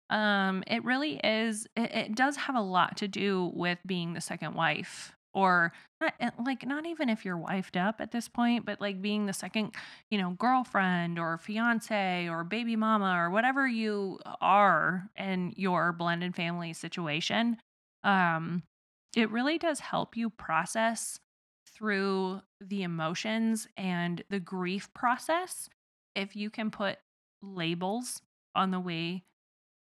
[0.09, 1.67] Um, it really is.
[1.75, 5.71] It, it does have a lot to do with being the second wife, or
[6.01, 9.27] not, eh, like not even if you're wifed up at this point, but like being
[9.27, 9.75] the second,
[10.09, 16.35] you know, girlfriend or fiance or baby mama or whatever you are in your blended
[16.35, 17.57] family situation.
[18.03, 18.63] Um,
[19.15, 21.19] it really does help you process
[21.67, 25.69] through the emotions and the grief process
[26.15, 26.97] if you can put
[27.43, 28.23] labels
[28.55, 29.23] on the way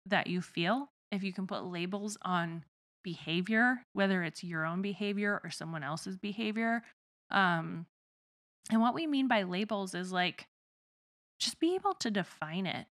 [0.04, 2.62] that you feel if you can put labels on
[3.06, 6.82] behavior whether it's your own behavior or someone else's behavior
[7.30, 7.86] um
[8.70, 10.46] and what we mean by labels is like
[11.38, 12.86] just be able to define it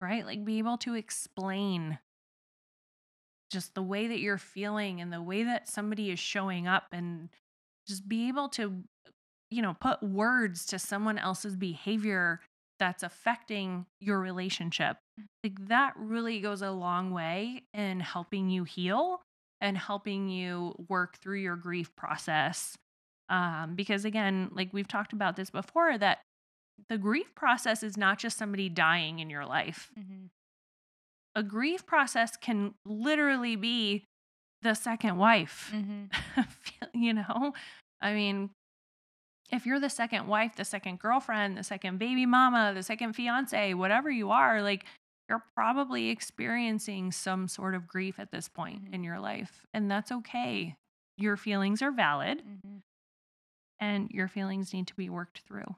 [0.00, 0.24] right?
[0.24, 1.98] Like be able to explain
[3.50, 7.30] just the way that you're feeling and the way that somebody is showing up and
[7.86, 8.84] just be able to
[9.50, 12.40] you know put words to someone else's behavior
[12.78, 14.98] that's affecting your relationship
[15.44, 19.20] like that really goes a long way in helping you heal
[19.60, 22.76] and helping you work through your grief process
[23.28, 26.18] um, because again like we've talked about this before that
[26.88, 29.90] the grief process is not just somebody dying in your life.
[31.34, 34.04] A grief process can literally be
[34.62, 36.40] the second wife Mm-hmm.
[36.94, 37.52] you know?
[38.00, 38.50] I mean
[39.50, 43.74] if you're the second wife the second girlfriend the second baby mama the second fiance
[43.74, 44.84] whatever you are like
[45.28, 49.04] you're probably experiencing some sort of grief at this point in Mhm.
[49.04, 50.76] your life and that's okay
[51.16, 52.78] your feelings are valid Mm-hmm.
[53.80, 55.76] and your feelings need to be worked through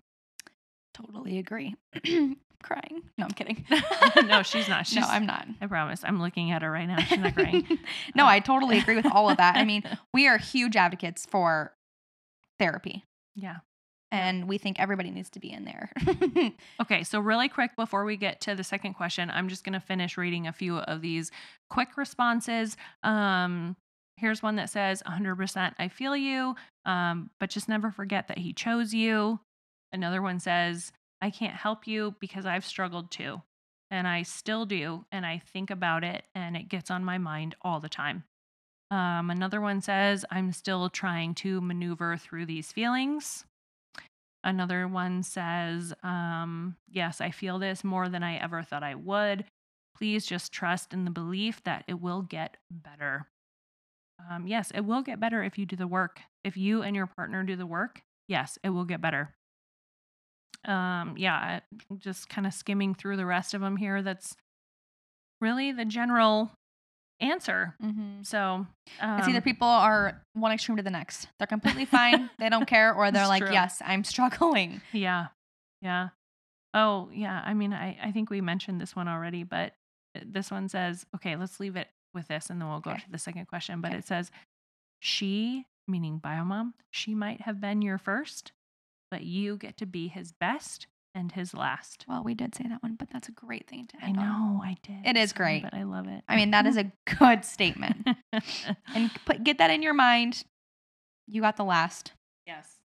[0.93, 1.77] Totally agree.
[2.63, 3.03] crying.
[3.17, 3.65] No, I'm kidding.
[4.27, 4.93] No, she's not.
[4.95, 5.47] no, I'm not.
[5.63, 7.67] i promise i'm looking at her right now she's not crying
[8.15, 9.57] no, I totally agree with all of that.
[9.57, 9.83] I mean,
[10.13, 11.73] we are huge advocates for
[12.59, 13.59] therapy, yeah
[14.13, 15.91] and we think everybody needs to be in there.
[16.81, 19.81] Okay, so really quick before we get to the second question, I'm just going to
[19.81, 21.31] finish reading a few of these
[21.69, 22.77] quick responses.
[23.03, 23.77] Um,
[24.17, 28.53] here's one that says 100% I feel you, um, but just never forget that he
[28.53, 29.41] chose you.
[29.93, 33.43] Another one says, I can't help you because I've struggled too.
[33.91, 35.05] And I still do.
[35.13, 38.25] And I think about it and it gets on my mind all the time.
[38.91, 43.45] Um, another one says, I'm still trying to maneuver through these feelings.
[44.43, 49.45] Another one says, um, Yes, I feel this more than I ever thought I would.
[49.97, 53.27] Please just trust in the belief that it will get better.
[54.31, 56.21] Um, yes, it will get better if you do the work.
[56.45, 59.35] If you and your partner do the work, yes, it will get better.
[60.65, 61.61] Um, yeah,
[61.99, 64.03] just kind of skimming through the rest of them here.
[64.03, 64.37] That's
[65.41, 66.51] really the general
[67.21, 67.75] answer.
[67.83, 68.25] Mhm.
[68.27, 68.67] So
[69.01, 71.29] um, It's either people are one extreme to the next.
[71.39, 72.31] They're completely fine.
[72.39, 73.53] they don't care, or they're like, true.
[73.53, 75.29] "Yes, I'm struggling." Yeah.
[75.83, 76.09] Yeah.
[76.75, 77.43] Oh, yeah.
[77.45, 79.75] I mean, I, I think we mentioned this one already, but
[80.17, 83.01] uh, this one says, okay, let's leave it with this and then we'll go Okay.
[83.01, 83.81] to the second question.
[83.81, 83.99] But Okay.
[83.99, 84.31] it says,
[85.01, 88.53] she meaning biomom, she might have been your first,
[89.11, 92.05] but you get to be his best and his last.
[92.09, 94.25] Well, we did say that one, but that's a great thing to I end on.
[94.25, 95.05] know, I did.
[95.05, 95.63] It is great.
[95.63, 96.23] but I love it.
[96.29, 98.09] I mean, that is a good statement.
[98.95, 100.45] and put get that in your mind.
[101.27, 102.13] You got the last.
[102.47, 102.77] yes.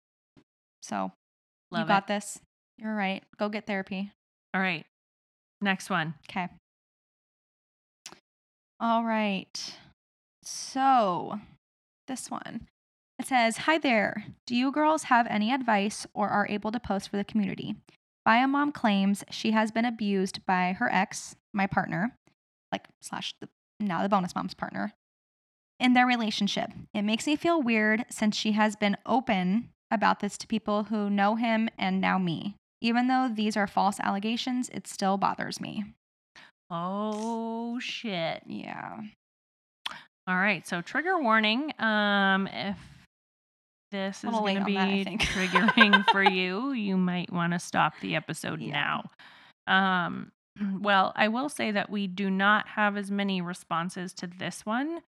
[0.81, 1.11] So
[1.71, 2.07] Love you got it.
[2.07, 2.39] this.
[2.77, 3.23] You're right.
[3.39, 4.11] Go get therapy.
[4.53, 4.85] All right.
[5.61, 6.13] Next one.
[6.29, 6.47] Okay.
[8.79, 9.73] All right.
[10.43, 11.39] So,
[12.07, 12.67] this one.
[13.17, 14.25] It says, Hi there.
[14.45, 17.75] Do you girls have any advice or are able to post for the community?
[18.27, 22.17] Biomom claims she has been abused by her ex, my partner,
[22.71, 24.93] like slash the now the bonus mom's partner,
[25.79, 26.71] in their relationship.
[26.93, 31.09] It makes me feel weird since she has been open about this to people who
[31.09, 32.55] know him and now me.
[32.81, 35.85] Even though these are false allegations, it still bothers me.
[36.69, 38.43] Oh shit.
[38.47, 39.01] Yeah.
[40.27, 40.67] All right.
[40.67, 41.73] So trigger warning.
[41.79, 42.77] Um if
[43.91, 48.15] this is going to be that, triggering for you, you might want to stop the
[48.15, 49.02] episode Yeah.
[49.67, 50.06] now.
[50.06, 50.32] Um
[50.82, 55.02] well, I will say that we do not have as many responses to this one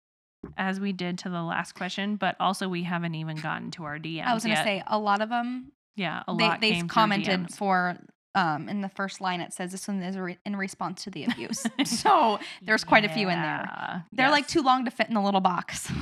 [0.58, 3.98] as we did to the last question, but also we haven't even gotten to our
[3.98, 6.82] DMs I was going to say a lot of them yeah, a they lot they
[6.84, 7.98] commented for
[8.36, 11.24] um in the first line it says this one is re- in response to the
[11.26, 11.66] abuse.
[11.86, 14.06] so there's quite a few in there.
[14.12, 15.92] They're like too long to fit in the little box.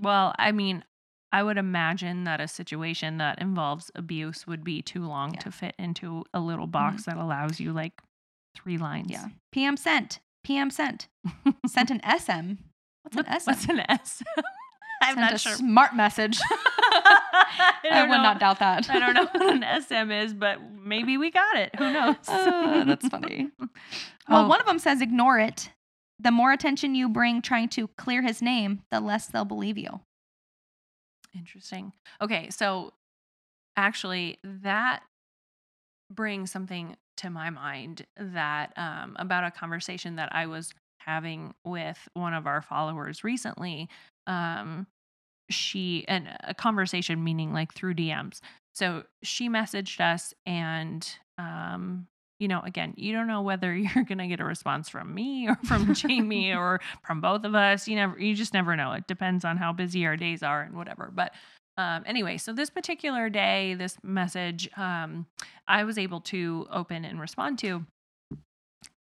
[0.00, 0.82] Well, I mean,
[1.32, 5.40] I would imagine that a situation that involves abuse would be too long Yeah.
[5.40, 8.00] to fit into a little box that allows you like
[8.54, 9.10] three lines.
[9.10, 9.26] yeah.
[9.50, 10.20] PM sent.
[10.44, 11.08] PM sent.
[11.66, 12.54] Sent an SM.
[13.02, 13.50] What's an SM?
[13.50, 14.22] What's an S?
[15.02, 15.52] I'm Sent not a sure.
[15.54, 16.38] smart message.
[16.50, 18.22] I, I, would know.
[18.22, 18.88] not doubt that.
[18.90, 21.74] I don't know what an SM is, but maybe we got it.
[21.76, 22.16] Who knows?
[22.28, 23.50] Uh, that's funny.
[23.58, 25.70] Well, Oh, one of them says ignore it.
[26.20, 30.00] The more attention you bring trying to clear his name, the less they'll believe you.
[31.34, 31.92] Interesting.
[32.20, 32.92] Okay, so
[33.76, 35.02] actually, that
[36.10, 41.98] brings something to my mind that um, about a conversation that I was having with
[42.14, 43.88] one of our followers recently.
[44.26, 44.86] Um,
[45.50, 48.40] she and a conversation meaning like through DMs.
[48.74, 51.06] So she messaged us, and
[51.38, 52.06] um,
[52.42, 55.56] you know, again, you don't know whether you're gonna get a response from me or
[55.64, 57.86] from Jamie or from both of us.
[57.86, 58.92] You never, you just never know.
[58.92, 61.10] It depends on how busy our days are and whatever.
[61.14, 61.32] But
[61.78, 65.26] um, anyway, so this particular day, this message, um,
[65.68, 67.86] I was able to open and respond to,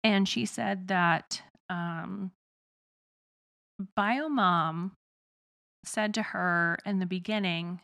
[0.03, 2.31] and she said that um,
[3.97, 4.91] Biomom
[5.83, 7.81] said to her in the beginning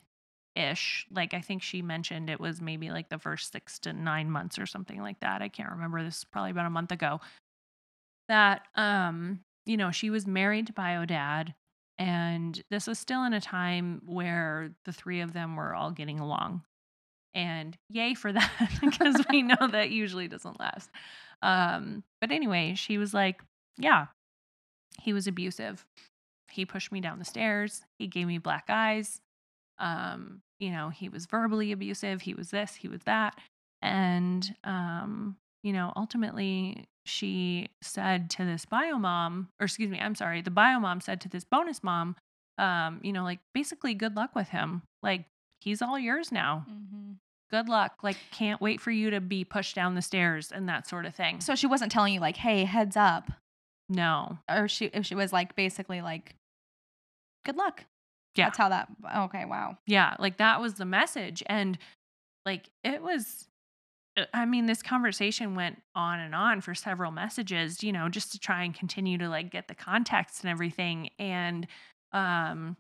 [0.57, 4.29] ish like i think she mentioned it was maybe like the first six to nine
[4.29, 7.21] months or something like that i can't remember this is probably about a month ago
[8.27, 11.53] that um you know she was married to bio dad
[11.99, 16.19] and this was still in a time where the three of them were all getting
[16.19, 16.61] along
[17.33, 20.89] and yay for that because we know that usually doesn't last.
[21.41, 23.41] Um but anyway she was like
[23.77, 24.07] yeah.
[24.99, 25.85] He was abusive.
[26.49, 27.83] He pushed me down the stairs.
[27.99, 29.21] He gave me black eyes.
[29.79, 33.37] Um you know he was verbally abusive he was this he was that
[33.81, 40.15] and um you know ultimately she said to this bio mom or excuse me i'm
[40.15, 42.15] sorry the bio mom said to this bonus mom
[42.57, 44.81] um you know like basically good luck with him.
[45.03, 45.25] Like
[45.61, 46.65] he's all yours now.
[47.49, 47.99] Good luck.
[48.03, 51.15] Like can't wait for you to be pushed down the stairs and that sort of
[51.15, 51.39] thing.
[51.39, 53.31] So she wasn't telling you like, "Hey, heads up,"
[53.89, 54.39] no.
[54.49, 56.35] Or she if she was like basically like,
[57.45, 57.85] "Good luck."
[58.37, 58.45] Yeah.
[58.45, 58.87] That's how that.
[59.17, 59.45] Okay.
[59.45, 59.77] Wow.
[59.85, 61.43] Yeah, like that was the message.
[61.47, 61.77] And
[62.45, 63.47] like it was,
[64.17, 68.31] uh, I mean, this conversation went on and on for several messages, you know, just
[68.33, 71.09] to try and continue to like get the context and everything.
[71.19, 71.67] And
[72.13, 72.77] um,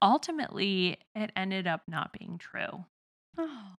[0.00, 2.84] ultimately, it ended up not being true.
[3.38, 3.74] Oh.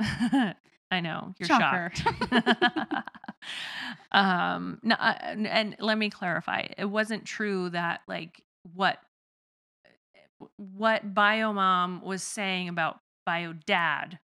[0.92, 1.90] I know you're Shocker.
[1.94, 3.08] shocked.
[4.12, 6.66] um, no, uh, and, and let me clarify.
[6.76, 8.42] It wasn't true that like
[8.74, 8.98] what
[10.56, 14.18] what biomom was saying about bio dad.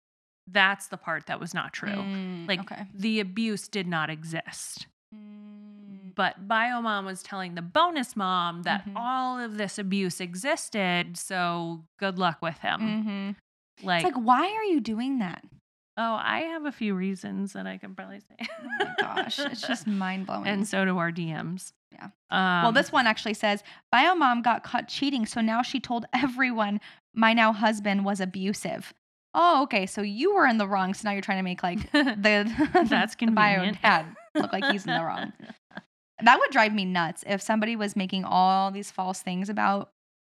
[0.47, 1.89] That's the part that was not true.
[1.91, 2.87] Mm, Like okay.
[2.95, 4.87] the abuse did not exist.
[5.15, 8.93] Mm, But biomom was telling the bonus mom that Mhm.
[8.95, 11.17] all of this abuse existed.
[11.17, 12.81] So good luck with him.
[12.81, 13.37] mhm.
[13.83, 15.43] Like, It's like, why are you doing that?
[15.97, 18.37] Oh, I have a few reasons that I can probably say.
[18.41, 20.47] Oh my gosh, it's just mind blowing.
[20.47, 21.73] and so do our DMs.
[21.93, 22.09] Yeah.
[22.31, 26.07] Um, well, this one actually says Bio mom got caught cheating, so now she told
[26.13, 26.81] everyone
[27.15, 28.93] my now husband was abusive.
[29.35, 29.87] Oh, okay.
[29.87, 30.95] So you were in the wrong.
[30.95, 34.87] So now you're trying to make like the That's the bio dad look like he's
[34.87, 35.33] in the wrong.
[36.23, 39.91] That would drive me nuts if somebody was making all these false things about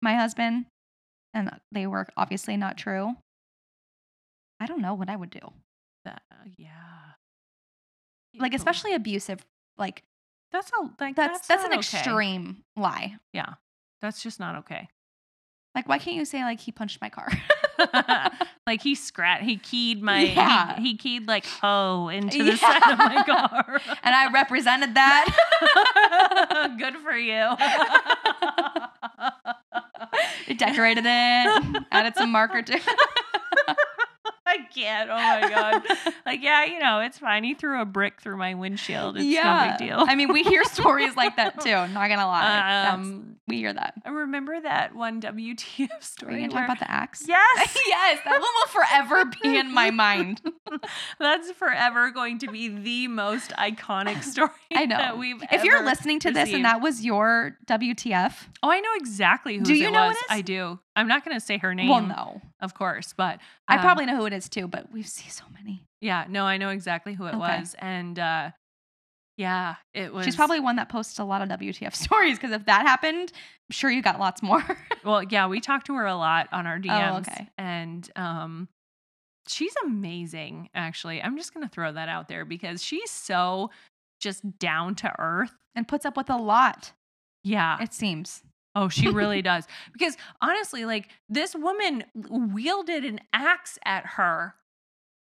[0.02, 0.66] my husband
[1.34, 3.16] and they were obviously not true,
[4.60, 5.40] I don't know what I would do.
[6.06, 6.70] That, uh, yeah.
[8.38, 9.46] Like especially abusive.
[9.78, 10.04] Like
[10.52, 11.98] that's a like that's that's, not an okay.
[11.98, 13.16] extreme lie.
[13.34, 13.56] Yeah,
[14.02, 14.88] that's just not okay.
[15.74, 17.28] Like why can't you say like he punched my car?
[18.68, 20.78] like he scrat, he keyed my, Yeah.
[20.78, 22.56] he, he keyed like ho into the Yeah.
[22.56, 23.82] side of my car.
[24.04, 26.76] and I represented that.
[26.78, 27.56] Good for you.
[30.58, 32.84] Decorated it, added some marker to it.
[34.60, 35.10] I can't.
[35.10, 35.84] Oh my god.
[36.26, 37.44] Like, yeah, you know, it's fine.
[37.44, 39.16] He threw a brick through my windshield.
[39.16, 40.04] It's no big deal.
[40.08, 41.70] I mean, we hear stories like that too.
[41.70, 42.88] Not gonna lie.
[42.88, 43.94] Um, we hear that.
[44.04, 46.36] I remember that one WTF Are you story.
[46.40, 47.26] gonna talk about the axe?
[47.28, 50.42] yes, yes, that one will forever be in my mind.
[51.20, 54.98] that's forever going to be the most iconic story I know.
[54.98, 58.34] that we've if you're listening to this and that was your WTF,
[58.64, 60.18] Oh, I know exactly who Do you know was.
[60.30, 60.80] I do.
[60.96, 61.90] I'm not going to say her name.
[61.90, 64.68] well, no, Of course, but I um, probably know who it is too.
[64.68, 65.84] But we see so many.
[66.02, 67.38] Yeah, no, I know exactly who it Okay.
[67.40, 68.52] was and uh
[69.38, 72.66] yeah, it was She's probably one that posts a lot of WTF stories because if
[72.68, 74.64] that happened, I'm sure you got lots more.
[75.04, 77.48] Well, yeah, we talked to her a lot on our DMs Oh, okay.
[77.60, 78.68] and um
[79.48, 81.22] she's amazing actually.
[81.22, 83.70] I'm just going to throw that out there because she's so
[84.20, 85.52] just down to earth.
[85.76, 86.94] and puts up with a lot.
[87.44, 87.78] Yeah.
[87.82, 88.42] It seems.
[88.76, 89.66] Oh, she really does.
[89.94, 94.56] Because honestly, like this woman wielded an axe at her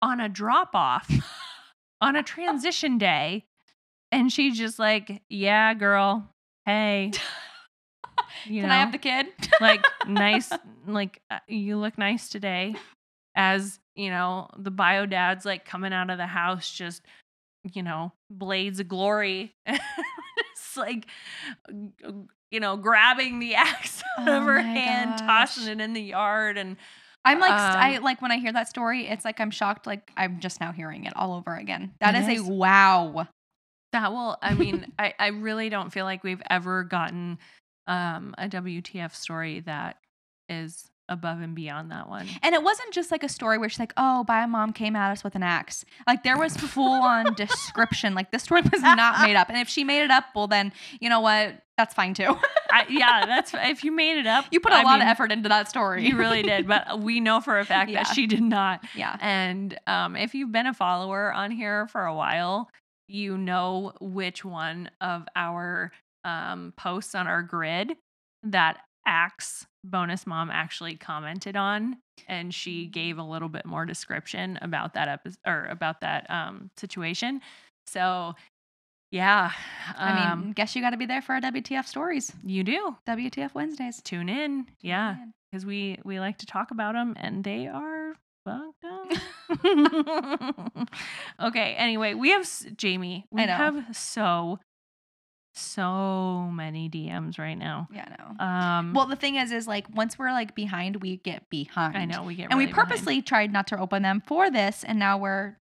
[0.01, 1.09] on a drop off
[2.01, 3.45] on a transition day.
[4.11, 6.27] And she's just like, yeah, girl.
[6.65, 7.11] Hey.
[8.45, 9.27] You Can know, I have the kid?
[9.61, 10.51] like nice,
[10.87, 12.75] like uh, you look nice today.
[13.35, 17.03] As you know, the bio dad's like coming out of the house, just
[17.73, 19.53] you know, blades of glory.
[19.67, 21.05] it's like,
[22.51, 25.55] you know, grabbing the axe out of Oh her hand, gosh.
[25.55, 26.77] tossing it in the yard, and
[27.25, 29.85] I'm like, st- I Um, like when I hear that story, it's like I'm shocked.
[29.85, 31.93] Like I'm just now hearing it all over again.
[31.99, 32.47] That is, is.
[32.47, 33.27] a wow.
[33.91, 34.37] that will.
[34.41, 37.37] I mean, I I really don't feel like we've ever gotten
[37.87, 39.97] um a WTF story that
[40.49, 42.27] is above and beyond that one.
[42.43, 45.11] And it wasn't just like a story where she's like, "Oh, my mom came at
[45.11, 48.13] us with an axe." Like there was full on description.
[48.15, 49.49] Like this story was not made up.
[49.49, 51.61] And if she made it up, well, then you know what?
[51.77, 52.35] That's fine too.
[52.71, 54.45] I, yeah, that's if you made it up.
[54.51, 56.07] you put a I lot mean, of effort into that story.
[56.07, 58.03] You really did, but we know for a fact Yeah.
[58.03, 58.83] that she did not.
[58.95, 59.15] yeah.
[59.21, 62.69] And um, if you've been a follower on here for a while,
[63.07, 65.91] you know which one of our
[66.25, 67.95] um, posts on our grid
[68.43, 74.59] that Axe bonus mom actually commented on, and she gave a little bit more description
[74.61, 77.41] about that episode or about that um, situation.
[77.87, 78.35] So,
[79.11, 79.51] yeah,
[79.95, 82.31] I um, mean, guess you got to be there for our WTF stories.
[82.43, 84.01] you do WTF Wednesdays.
[84.03, 85.15] tune in, yeah,
[85.51, 88.13] because we we like to talk about them, and they are
[88.45, 89.11] fucked up.
[91.41, 91.75] okay.
[91.75, 93.25] Anyway, we have Jamie.
[93.31, 94.59] We I have so
[95.57, 97.87] so many DMs right now.
[97.91, 98.45] Yeah, I know.
[98.45, 101.97] Um, well, the thing is, is like once we're like behind, we get behind.
[101.97, 102.89] I know we get and we really behind.
[102.89, 105.57] purposely tried not to open them for this, and now we're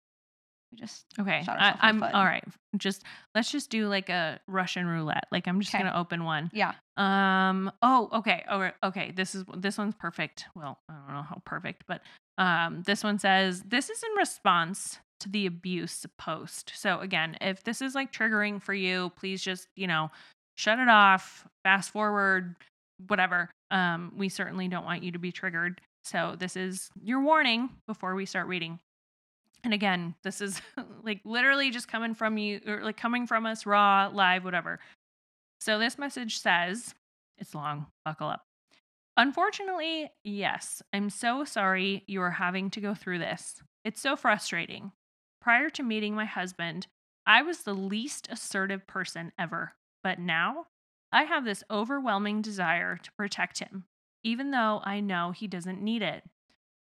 [0.72, 2.14] we just Okay, shot I, ourselves in the I'm foot.
[2.18, 2.45] all right.
[2.78, 3.03] Just
[3.34, 5.24] let's just do like a Russian roulette.
[5.30, 5.78] Like I'm just 'Kay.
[5.78, 6.51] gonna open one.
[6.55, 6.72] yeah.
[6.97, 7.70] Um.
[7.82, 8.09] Oh.
[8.14, 8.45] Okay.
[8.49, 8.70] Oh.
[8.82, 9.12] Okay.
[9.14, 10.47] This is this one's perfect.
[10.55, 12.01] Well, I don't know how perfect, but
[12.38, 16.73] um, this one says this is in response to the abuse post.
[16.75, 20.11] So again, if this is like triggering for you, please just you know
[20.57, 22.57] shut it off, fast forward,
[23.09, 23.51] whatever.
[23.70, 25.81] Um, we certainly don't want you to be triggered.
[26.05, 28.79] So this is your warning before we start reading.
[29.64, 30.61] And again, this is
[31.03, 34.81] like literally just coming from you or like coming from us raw, live, whatever.
[35.61, 36.95] So this message says,
[37.39, 38.43] it's long, buckle up.
[39.16, 43.62] Unfortunately, yes, I'm so sorry you are having to go through this.
[43.85, 44.93] It's so frustrating.
[45.43, 46.86] Prior to meeting my husband,
[47.26, 49.74] I was the least assertive person ever,
[50.05, 50.66] but now
[51.11, 53.86] I have this overwhelming desire to protect him,
[54.22, 56.22] even though I know he doesn't need it.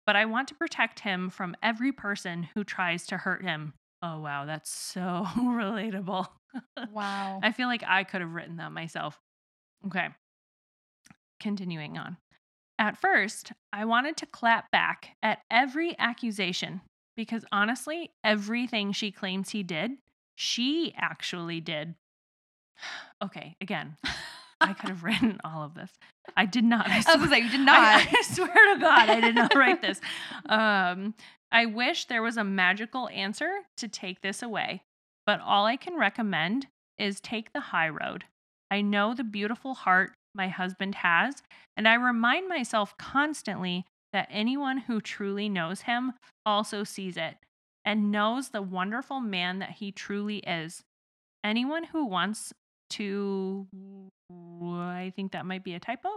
[0.06, 3.74] But I want to protect him from every person who tries to hurt him.
[4.04, 6.28] Oh, wow, that's so relatable.
[6.92, 7.40] Wow.
[7.42, 9.20] I feel like I could have written that myself.
[9.88, 10.10] Okay.
[11.40, 12.18] Continuing on.
[12.78, 16.82] At first, I wanted to clap back at every accusation
[17.16, 19.92] because honestly, everything she claims he did,
[20.36, 21.96] she actually did.
[23.24, 23.96] Okay, again,
[24.62, 25.90] I could have written all of this.
[26.36, 26.88] I did not.
[26.90, 28.08] I I was swear- gonna you did I, not.
[28.14, 30.02] I swear to God, I did not write this.
[30.50, 31.14] Um,
[31.52, 34.84] I wish there was a magical answer to take this away,
[35.26, 36.68] but all I can recommend
[37.00, 38.26] is take the high road.
[38.70, 41.42] I know the beautiful heart my husband has,
[41.78, 43.86] and I remind myself constantly
[44.16, 46.14] that anyone who truly knows him
[46.46, 47.36] also sees it
[47.84, 50.86] and knows the wonderful man that he truly is.
[51.44, 52.54] Anyone who wants
[52.92, 53.68] to,
[54.64, 56.08] I think that might be a typo.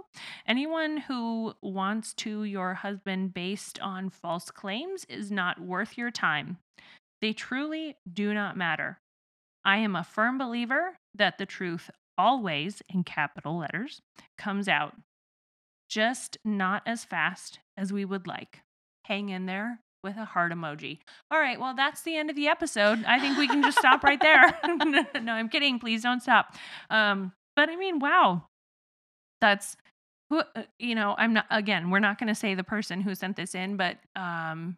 [0.47, 6.59] Anyone who wants to your husband based on false claims is not worth your time.
[7.21, 9.01] They truly do not matter.
[9.65, 14.01] I am a firm believer that the truth always, in capital letters,
[14.39, 14.95] comes out,
[15.89, 18.61] just not as fast as we would like.
[19.05, 20.99] Hang in there with a heart emoji.
[21.31, 23.05] All right, well, that's the end of the episode.
[23.07, 24.59] I think we can just stop right there.
[25.23, 25.79] no, I'm kidding.
[25.79, 26.55] Please don't stop.
[26.91, 28.45] Um, but I mean, wow,
[29.41, 29.77] that's
[30.31, 31.15] who uh, you know.
[31.17, 31.91] I'm not again.
[31.91, 34.77] We're not going to say the person who sent this in, but um,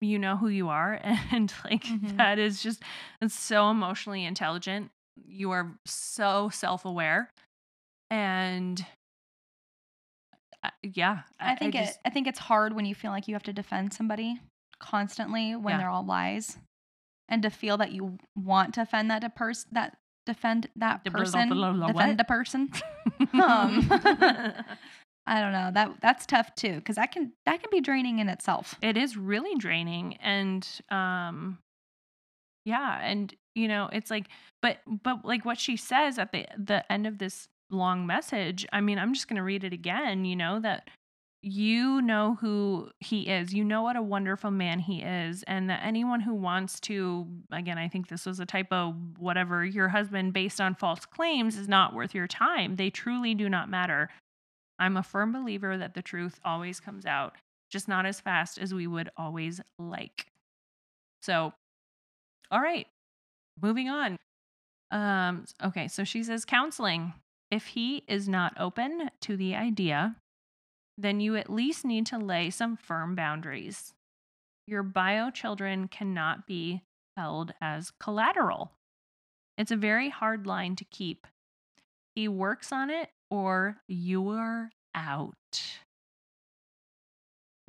[0.00, 0.98] you know who you are,
[1.32, 2.16] and like Mhm.
[2.16, 2.82] that is just
[3.20, 4.90] it's so emotionally intelligent.
[5.26, 7.30] You are so self aware,
[8.10, 8.84] and
[10.62, 12.00] uh, yeah, I think just- it.
[12.04, 14.40] I think it's hard when you feel like you have to defend somebody
[14.78, 15.78] constantly when Yeah.
[15.78, 16.58] they're all lies,
[17.28, 19.96] and to feel that you want to defend that person that
[20.26, 22.70] defend that The blah, blah, person defend the person.
[23.34, 23.86] Um,
[25.26, 28.28] I don't know that that's tough too because that can that can be draining in
[28.28, 28.74] itself.
[28.82, 31.58] it is really draining and um
[32.64, 34.26] yeah and you know it's like
[34.62, 38.80] but but like what she says at the the end of this long message i
[38.80, 40.88] mean i'm just going to read it again you know that
[41.42, 45.80] you know who he is you know what a wonderful man he is and that
[45.82, 50.60] anyone who wants to again i think this was a typo whatever your husband based
[50.60, 54.10] on false claims is not worth your time they truly do not matter
[54.78, 57.34] i'm a firm believer that the truth always comes out
[57.70, 60.26] just not as fast as we would always like.
[61.22, 61.52] So,
[62.50, 62.86] all right,
[63.62, 64.16] moving on.
[64.90, 67.14] Um, okay, so she says counseling.
[67.50, 70.16] If he is not open to the idea,
[70.96, 73.94] then you at least need to lay some firm boundaries.
[74.66, 76.82] Your bio children cannot be
[77.16, 78.72] held as collateral.
[79.58, 81.26] It's a very hard line to keep.
[82.14, 85.34] He works on it, or you're out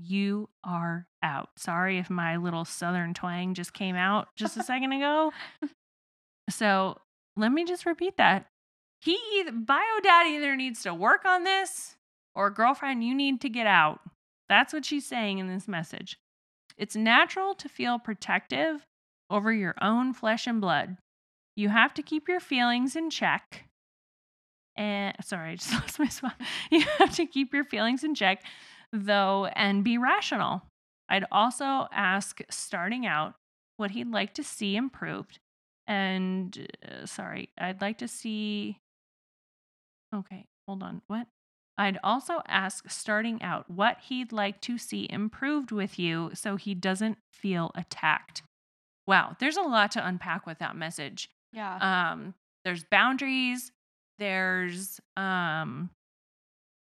[0.08, 1.50] you are out.
[1.58, 5.32] Sorry if my little southern twang just came out just a second ago.
[6.50, 6.98] So
[7.38, 8.48] let me just repeat that.
[9.02, 11.96] He either bio dad either needs to work on this
[12.36, 14.00] or girlfriend, you need to get out.
[14.48, 16.18] That's what she's saying in this message.
[16.78, 18.86] It's natural to feel protective
[19.30, 20.98] over your own flesh and blood.
[21.56, 23.66] You have to keep your feelings in check.
[24.76, 26.36] And sorry, I just lost my spot.
[26.70, 28.44] You have to keep your feelings in check
[28.94, 30.64] though, and be rational.
[31.10, 33.36] I'd also ask, starting out,
[33.78, 35.40] what he'd like to see improved.
[35.88, 38.78] And uh, sorry, I'd like to see.
[40.14, 41.02] Okay, hold on.
[41.08, 41.28] What?
[41.78, 46.76] I'd also ask, starting out, what he'd like to see improved with you so he
[46.76, 48.44] doesn't feel attacked.
[49.08, 51.78] Wow, there's a lot to unpack with that message Yeah.
[52.12, 52.34] um
[52.64, 53.72] there's boundaries
[54.20, 55.90] there's um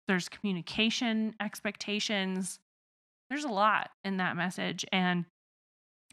[0.07, 2.59] there's communication expectations
[3.29, 5.25] there's a lot in that message and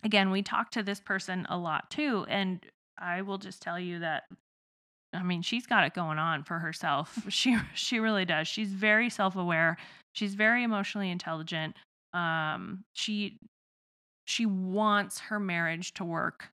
[0.04, 2.64] again we talked to this person a lot too and
[2.96, 4.24] i will just tell you that
[5.12, 9.10] i mean she's got it going on for herself she she really does she's very
[9.10, 9.76] self-aware
[10.12, 11.74] she's very emotionally intelligent
[12.12, 13.38] um she
[14.24, 16.50] she wants her marriage to work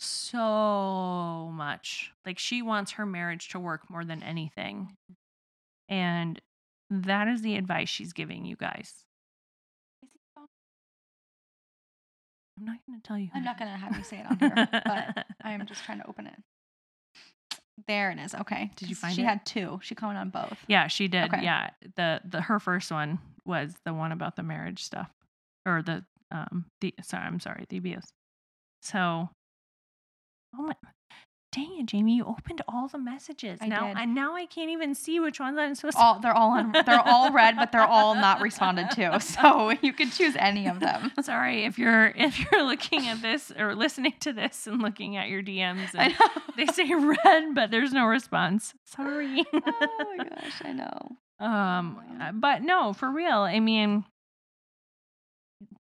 [0.00, 2.10] so much.
[2.24, 4.96] Like she wants her marriage to work more than anything.
[5.88, 6.40] And
[6.88, 9.04] that is the advice she's giving you guys.
[12.58, 13.28] I'm not going to tell you.
[13.34, 16.26] I'm not gonna have you say it on here, but I'm just trying to open
[16.26, 16.34] it.
[17.86, 18.34] There it is.
[18.34, 18.70] Okay.
[18.76, 19.26] Did you find she it?
[19.26, 19.80] had two.
[19.82, 20.58] She commented on both.
[20.66, 21.32] Yeah, she did.
[21.32, 21.42] Okay.
[21.42, 21.70] Yeah.
[21.96, 25.10] The the her first one was the one about the marriage stuff.
[25.66, 28.04] Or the um the sorry, I'm sorry, the abuse.
[28.82, 29.28] So
[30.56, 30.74] Oh my
[31.52, 33.58] dang it, Jamie, you opened all the messages.
[33.60, 33.96] I now did.
[33.96, 36.72] I now I can't even see which ones I'm supposed to All they're all on,
[36.72, 39.18] they're all read, but they're all not responded to.
[39.30, 41.12] So you can choose any of them.
[41.22, 45.28] Sorry if you're if you're looking at this or listening to this and looking at
[45.28, 46.14] your DMs and
[46.56, 48.74] they say read but there's no response.
[48.84, 49.44] Sorry.
[49.52, 51.16] oh my gosh, I know.
[51.38, 53.38] Um, Oh, but no, for real.
[53.38, 54.04] I mean,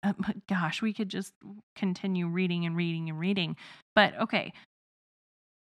[0.04, 0.14] uh,
[0.48, 1.34] gosh, we could just
[1.76, 3.56] continue reading and reading and reading.
[3.96, 4.54] But okay,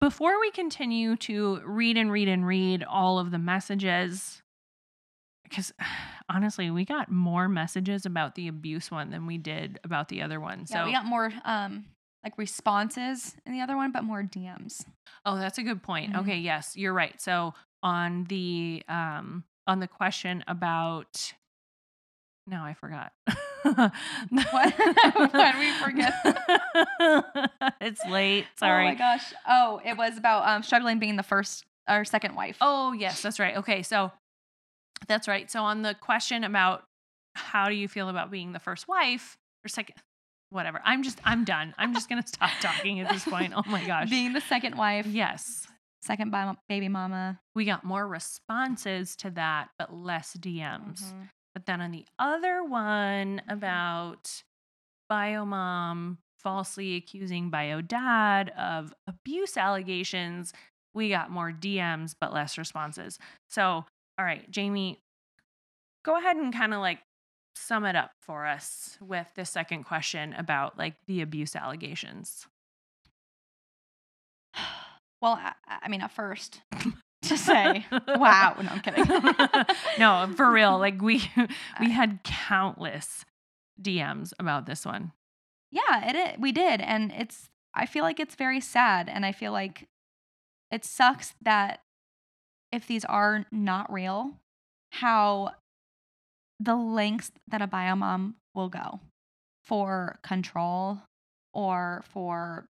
[0.05, 4.43] before we continue to read and read and read all of the messages,
[5.45, 5.73] because
[6.29, 10.39] honestly, we got more messages about the abuse one than we did about the other
[10.39, 10.67] one.
[10.69, 11.87] Yeah, So, we got more um
[12.23, 14.85] like responses in the other one, but more DMs.
[15.25, 16.13] oh, that's a good point.
[16.13, 16.21] Mhm.
[16.21, 17.19] Okay, yes, you're right.
[17.19, 21.33] So, on the um on the question about
[22.47, 23.13] no, I forgot.
[23.65, 23.93] What?
[24.31, 26.13] Why do we forget?
[27.81, 28.47] it's late.
[28.59, 28.85] Sorry.
[28.85, 29.33] Oh my gosh.
[29.49, 32.57] Oh, it was about um, struggling being the first or second wife.
[32.61, 33.57] Oh, yes, that's right.
[33.59, 34.13] Okay, so
[35.09, 35.51] that's right.
[35.51, 36.85] So on the question about
[37.35, 39.97] how do you feel about being the first wife or second
[40.51, 40.81] whatever.
[40.85, 41.75] I'm just I'm done.
[41.79, 43.53] I'm just going to stop talking at this point.
[43.57, 44.09] Oh my gosh.
[44.09, 45.67] being the second wife, yes.
[46.03, 46.33] second
[46.69, 47.41] baby mama.
[47.55, 51.03] We got more responses to that but less DMs.
[51.03, 51.29] Mhm.
[51.55, 53.53] But then on the other one mm.
[53.53, 54.43] about
[55.09, 60.53] bio mom falsely accusing bio dad of abuse allegations,
[60.93, 63.19] we got more DMs but less responses.
[63.49, 63.85] So,
[64.19, 65.01] all right, Jamie,
[66.05, 67.01] go ahead and kind of like
[67.57, 72.47] sum it up for us with the second question about like the abuse allegations.
[75.23, 76.61] Well, I, I mean, at first,
[77.29, 78.57] to say, wow.
[78.61, 79.05] No, I'm kidding.
[79.99, 80.79] no, for real.
[80.79, 81.22] Like we
[81.81, 81.91] we uh.
[81.91, 83.25] had countless
[83.81, 85.12] DMs about this one.
[85.70, 86.41] yeah, it is.
[86.41, 86.81] We did.
[86.81, 89.09] And it's, I feel like it's very sad.
[89.09, 89.89] And I feel like
[90.70, 91.81] it sucks that
[92.72, 94.33] if these are not real,
[94.91, 95.53] how
[96.61, 99.01] the lengths that a bio mom will go
[99.64, 100.99] for control
[101.53, 102.66] or for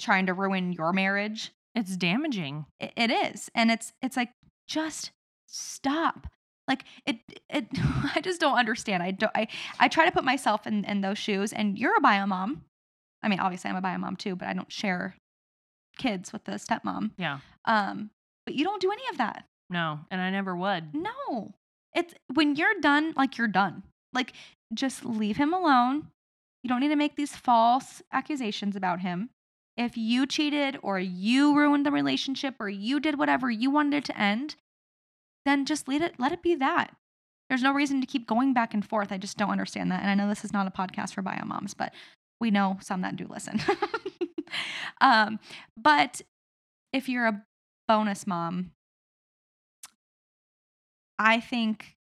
[0.00, 1.52] trying to ruin your marriage.
[1.74, 2.66] It's damaging.
[2.82, 4.30] I- it is and it's it's like
[4.68, 5.10] just
[5.46, 6.26] stop.
[6.68, 7.16] Like it
[7.48, 7.66] it
[8.14, 9.02] i just don't understand.
[9.02, 9.48] I don't i
[9.78, 12.62] i try to put myself in in those shoes and you're a bio mom.
[13.22, 15.16] I mean obviously i'm a bio mom too but i don't share
[15.98, 17.10] kids with the stepmom.
[17.18, 17.40] Yeah.
[17.64, 18.10] um
[18.46, 19.44] but you don't do any of that.
[19.68, 20.94] No, and I never would.
[20.94, 21.52] no.
[21.94, 23.82] It's when you're done like you're done.
[24.12, 24.32] Like
[24.72, 26.08] just leave him alone.
[26.62, 29.30] You don't need to make these false accusations about him
[29.80, 34.04] if you cheated or you ruined the relationship or you did whatever you wanted it
[34.04, 34.56] to end
[35.46, 36.94] then just let it let it be that
[37.48, 40.10] there's no reason to keep going back and forth i just don't understand that and
[40.10, 41.92] i know this is not a podcast for bio moms but
[42.40, 43.60] we know some that do listen
[45.00, 45.38] um,
[45.76, 46.20] but
[46.92, 47.42] if you're a
[47.88, 48.72] bonus mom
[51.20, 51.96] I think,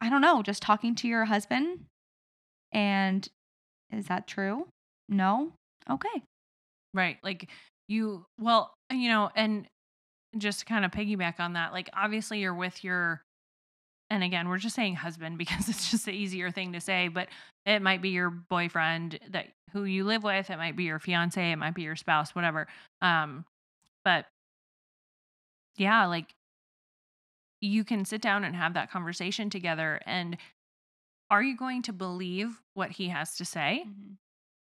[0.00, 1.84] I don't know, just talking to your husband
[2.72, 3.28] and
[3.92, 4.66] is that true?
[5.08, 5.52] No?
[5.88, 6.22] Okay.
[6.94, 7.18] Right.
[7.22, 7.48] Like
[7.88, 9.66] you, well, you know, and
[10.38, 13.22] just to kind of piggyback on that, like obviously you're with your,
[14.10, 17.28] and again, we're just saying husband because it's just the easier thing to say, but
[17.66, 21.52] it might be your boyfriend that who you live with, it might be your fiance,
[21.52, 22.66] it might be your spouse, whatever.
[23.02, 23.44] Um,
[24.04, 24.26] but
[25.76, 26.34] yeah, like
[27.60, 30.00] you can sit down and have that conversation together.
[30.06, 30.36] And
[31.30, 33.84] are you going to believe what he has to say?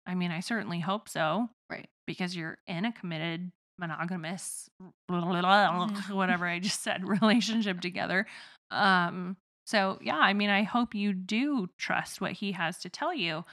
[0.07, 1.49] I mean, I certainly hope so.
[1.69, 1.89] Right.
[2.07, 4.91] Because you're in a committed, monogamous, Mhm.
[6.15, 8.25] whatever I just said, relationship together.
[8.71, 13.13] Um, so yeah, I mean, I hope you do trust what he has to tell
[13.13, 13.43] you.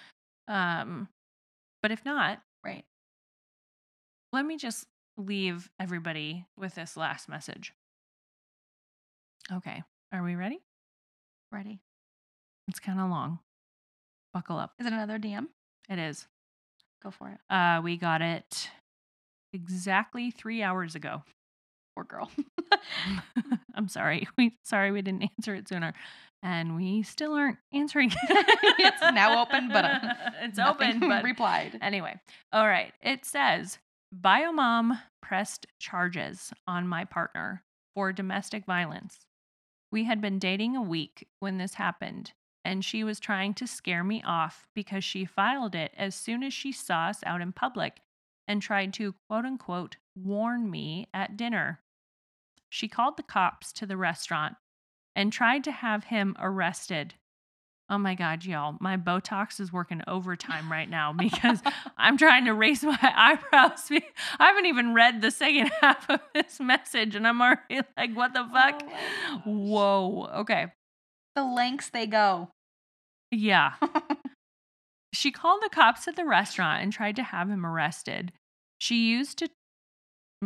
[0.48, 1.08] Um,
[1.82, 2.84] but if not, Right.
[4.32, 4.86] let me just
[5.16, 7.72] leave everybody with this last message.
[9.50, 9.82] Okay.
[10.12, 10.60] Are we ready?
[11.50, 11.80] Ready.
[12.68, 13.40] It's kind of long.
[14.32, 14.74] Buckle up.
[14.78, 15.48] Is it another DM?
[15.88, 16.26] It is.
[17.02, 17.38] Go for it.
[17.54, 18.70] Uh, we got it
[19.52, 21.22] exactly three hours ago.
[21.96, 22.30] Poor girl.
[23.74, 24.26] I'm sorry.
[24.38, 25.92] We sorry we didn't answer it sooner,
[26.42, 28.12] and we still aren't answering.
[28.78, 29.98] It's now open, but, uh,
[30.42, 31.00] it's open.
[31.00, 31.78] But replied.
[31.80, 32.18] anyway,
[32.52, 32.92] all right.
[33.02, 33.78] It says
[34.14, 37.62] Biomom pressed charges on my partner
[37.94, 39.18] for domestic violence.
[39.90, 42.32] We had been dating a week when this happened,
[42.64, 46.52] and she was trying to scare me off because she filed it as soon as
[46.52, 48.00] she saw us out in public
[48.46, 51.80] and tried to quote unquote warn me at dinner.
[52.68, 54.56] She called the cops to the restaurant
[55.14, 57.14] and tried to have him arrested.
[57.90, 61.60] Oh my God, y'all, my Botox is working overtime right now because
[61.98, 63.90] I'm trying to raise my eyebrows.
[64.38, 68.32] I haven't even read the second half of this message and I'm already like, what
[68.32, 68.82] the fuck?
[68.84, 69.42] Oh.
[69.44, 70.30] Whoa.
[70.40, 70.72] Okay.
[71.34, 72.50] The lengths they go.
[73.30, 73.74] Yeah.
[75.14, 78.32] She called the cops at the restaurant and tried to have him arrested.
[78.78, 79.48] She used to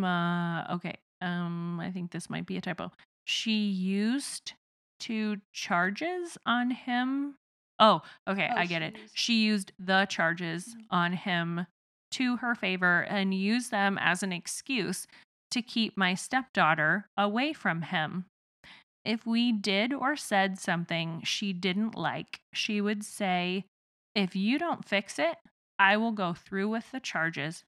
[0.04, 0.96] uh, okay.
[1.22, 2.90] Um I think this might be a typo.
[3.24, 4.54] She used
[5.00, 7.36] to charges on him.
[7.78, 8.96] Oh, okay, Oh, I get it.
[9.14, 10.84] She used the charges Mhm.
[10.90, 11.66] on him
[12.12, 15.06] to her favor and used them as an excuse
[15.52, 18.24] to keep my stepdaughter away from him.
[19.06, 23.64] If we did or said something she didn't like, she would say,
[24.16, 25.36] If you don't fix it,
[25.78, 27.62] I will go through with the charges.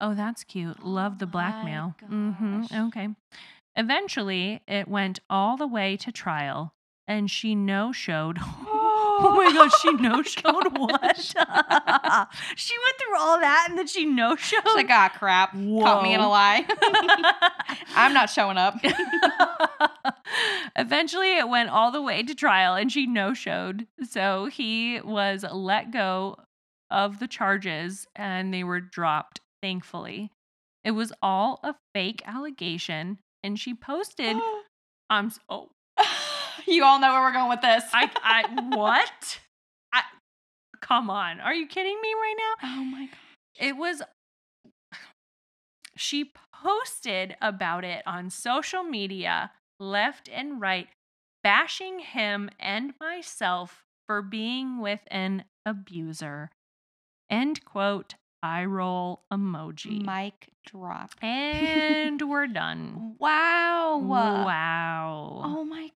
[0.00, 0.82] Oh, that's cute.
[0.82, 1.94] Love the Oh blackmail.
[2.08, 2.64] hmm.
[2.72, 3.08] Okay.
[3.76, 6.72] Eventually, it went all the way to trial,
[7.06, 8.38] and she no showed.
[9.20, 11.16] Oh my gosh, she no showed what?
[12.56, 14.62] she went through all that and then she no showed.
[14.64, 15.52] She's like, ah, crap.
[15.52, 16.64] Caught me in a lie.
[17.96, 18.76] I'm not showing up.
[20.76, 23.86] Eventually, it went all the way to trial and she no showed.
[24.08, 26.36] So he was let go
[26.90, 30.30] of the charges and they were dropped, thankfully.
[30.84, 33.18] It was all a fake allegation.
[33.42, 34.36] And she posted,
[35.10, 35.70] I'm s- oh,
[36.74, 37.84] you all know where we're going with this.
[37.92, 39.40] I, I, what?
[39.92, 40.02] I,
[40.80, 41.40] come on.
[41.40, 42.68] Are you kidding me right now?
[42.78, 43.16] oh my god.
[43.58, 44.02] it was
[45.96, 49.50] she posted about it on social media
[49.80, 50.88] left and right
[51.42, 56.50] bashing him and myself for being with an abuser
[57.30, 61.10] end quote I roll emoji Mic drop.
[61.22, 63.98] and we're done Wow.
[63.98, 65.90] wow Oh my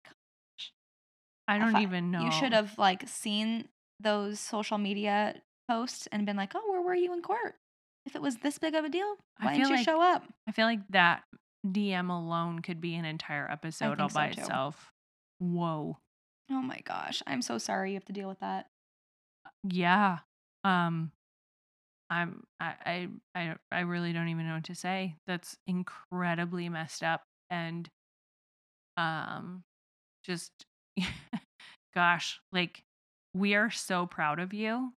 [1.51, 3.67] I don't I- even know You should have like seen
[3.99, 5.35] those social media
[5.69, 7.55] posts and been like, "Oh, where were you in court?
[8.05, 10.23] If it was this big of a deal, I why didn't you like- show up?"
[10.47, 11.23] i feel like that
[11.65, 14.41] dm alone could be an entire episode all so, by too.
[14.41, 14.91] itself
[15.39, 15.97] whoa
[16.53, 18.67] Oh my gosh, I'm so sorry you have to deal with that.
[19.63, 20.19] yeah
[20.63, 21.11] um
[22.09, 27.03] i'm I, I i i really don't even know what to say that's incredibly messed
[27.03, 27.87] up and
[28.97, 29.63] um
[30.25, 30.51] just
[31.93, 32.83] gosh like
[33.33, 34.93] we are so proud of you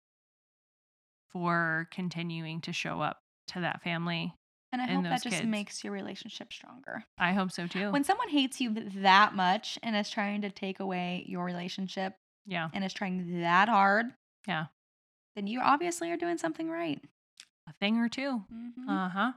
[1.29, 4.33] for continuing to show up to that family
[4.73, 5.47] And I And hope that just kids.
[5.49, 7.03] makes your relationship stronger.
[7.17, 10.79] i hope so too When someone hates you that much and is trying to take
[10.79, 12.13] away your relationship
[12.45, 14.07] yeah and is trying that hard,
[14.47, 14.65] Yeah.
[15.35, 17.01] then you obviously are doing something right.
[17.67, 18.89] a thing or 2 Mhm.
[18.89, 19.31] uh-huh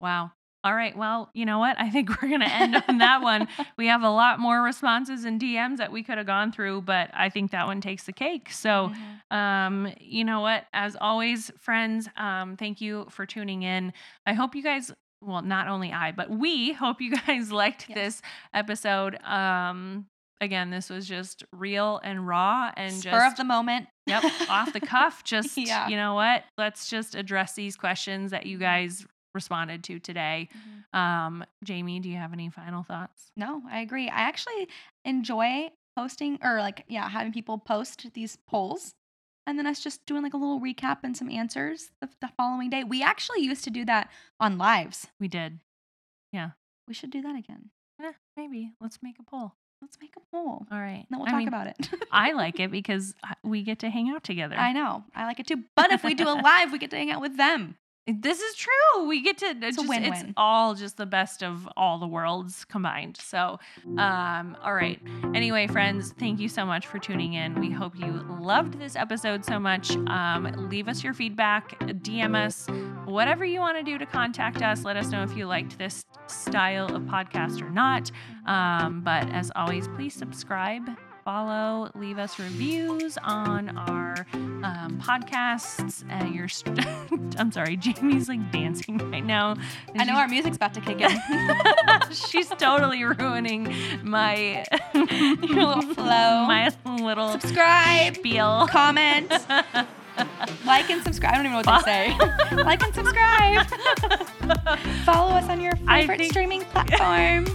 [0.00, 0.32] wow
[0.62, 3.48] all right well you know what i think we're gonna end on that one
[3.78, 7.10] we have a lot more responses and DMs that we could have gone through, but
[7.14, 8.50] I think that one takes the cake.
[8.50, 8.92] So,
[9.30, 9.34] Mhm.
[9.36, 10.66] um, you know what?
[10.72, 13.92] As always, friends, um, thank you for tuning in.
[14.26, 14.92] I hope you guys,
[15.22, 17.96] well, not only I, but we hope you guys liked Yes.
[17.96, 19.16] this episode.
[19.24, 20.06] Um,
[20.42, 23.88] again, this was just real and raw and spur just of the moment.
[24.06, 25.22] Yep, off the cuff.
[25.24, 25.88] Just Yeah.
[25.88, 26.44] you know what?
[26.58, 30.48] Let's just address these questions that you guys responded to today.
[30.92, 30.98] Mhm.
[30.98, 33.30] Um, Jamie, do you have any final thoughts?
[33.36, 34.08] No, I agree.
[34.08, 34.68] I actually
[35.04, 38.94] enjoy posting or like yeah, having people post these polls
[39.46, 42.70] and then us just doing like a little recap and some answers the, the following
[42.70, 42.84] day.
[42.84, 45.08] We actually used to do that on lives.
[45.18, 45.60] We did.
[46.32, 46.50] Yeah.
[46.86, 47.70] We should do that again.
[48.02, 48.72] Eh, maybe.
[48.80, 49.54] Let's make a poll.
[49.82, 50.66] Let's make a poll.
[50.70, 51.06] All right.
[51.08, 51.88] Then we'll I talk mean, about it.
[52.12, 54.56] I like it because we get to hang out together.
[54.56, 55.04] I know.
[55.14, 55.64] I like it too.
[55.74, 57.76] But if we do a live, we get to hang out with them.
[58.06, 59.06] This is true.
[59.06, 62.64] We get to it's, a just, it's all just the best of all the worlds
[62.64, 63.16] combined.
[63.18, 63.58] So,
[63.98, 65.00] um, all right.
[65.34, 67.60] Anyway, friends, thank you so much for tuning in.
[67.60, 69.90] We hope you loved this episode so much.
[70.08, 72.66] Um, leave us your feedback, DM us,
[73.04, 74.84] whatever you want to do to contact us.
[74.84, 78.10] Let us know if you liked this style of podcast or not.
[78.46, 80.88] Um, but as always, please subscribe.
[81.34, 86.02] Follow, leave us reviews on our um, podcasts.
[86.08, 86.84] And your, st-
[87.38, 89.54] I'm sorry, Jamie's like dancing right now.
[89.96, 91.08] I know our music's about to kick in.
[92.12, 93.72] She's totally ruining
[94.02, 96.46] my Your little flow.
[96.48, 98.66] My little Subscribe, spiel.
[98.68, 99.30] comment,
[100.66, 101.32] like and subscribe.
[101.32, 102.16] I don't even know what they
[102.50, 102.54] say.
[102.64, 103.68] like and subscribe.
[105.04, 107.46] Follow us on your favorite think- streaming platform.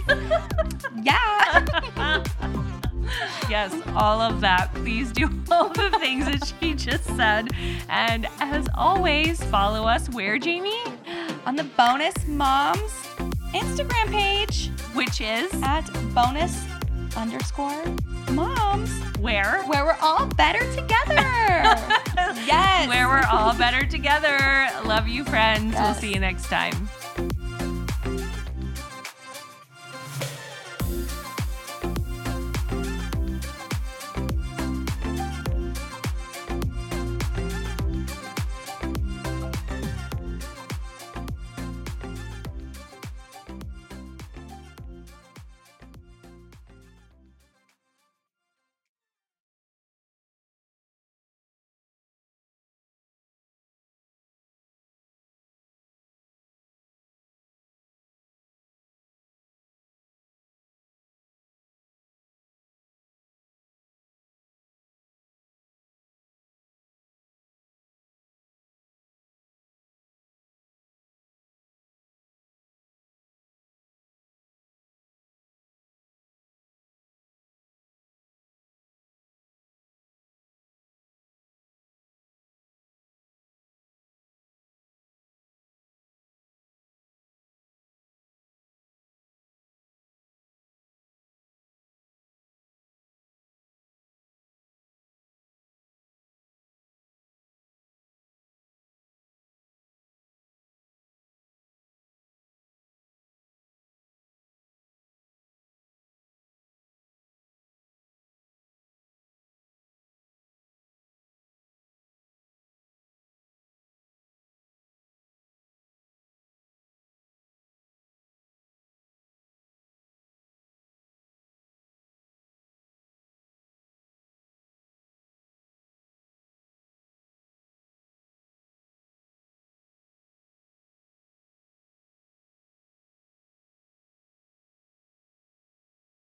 [1.02, 2.62] yeah.
[3.48, 4.72] Yes, all of that.
[4.74, 7.50] Please do all the things that she just said.
[7.88, 10.82] And as always, follow us where, Jamie?
[11.46, 12.92] On the Bonus Moms
[13.54, 15.82] Instagram page Which is at
[16.14, 16.64] bonus
[17.16, 17.84] underscore
[18.32, 19.62] moms, where?
[19.64, 21.16] where we're all better together.
[22.44, 22.88] yes.
[22.88, 24.68] Where we're all better together.
[24.84, 25.74] Love you, friends.
[25.78, 26.88] We'll see you next time.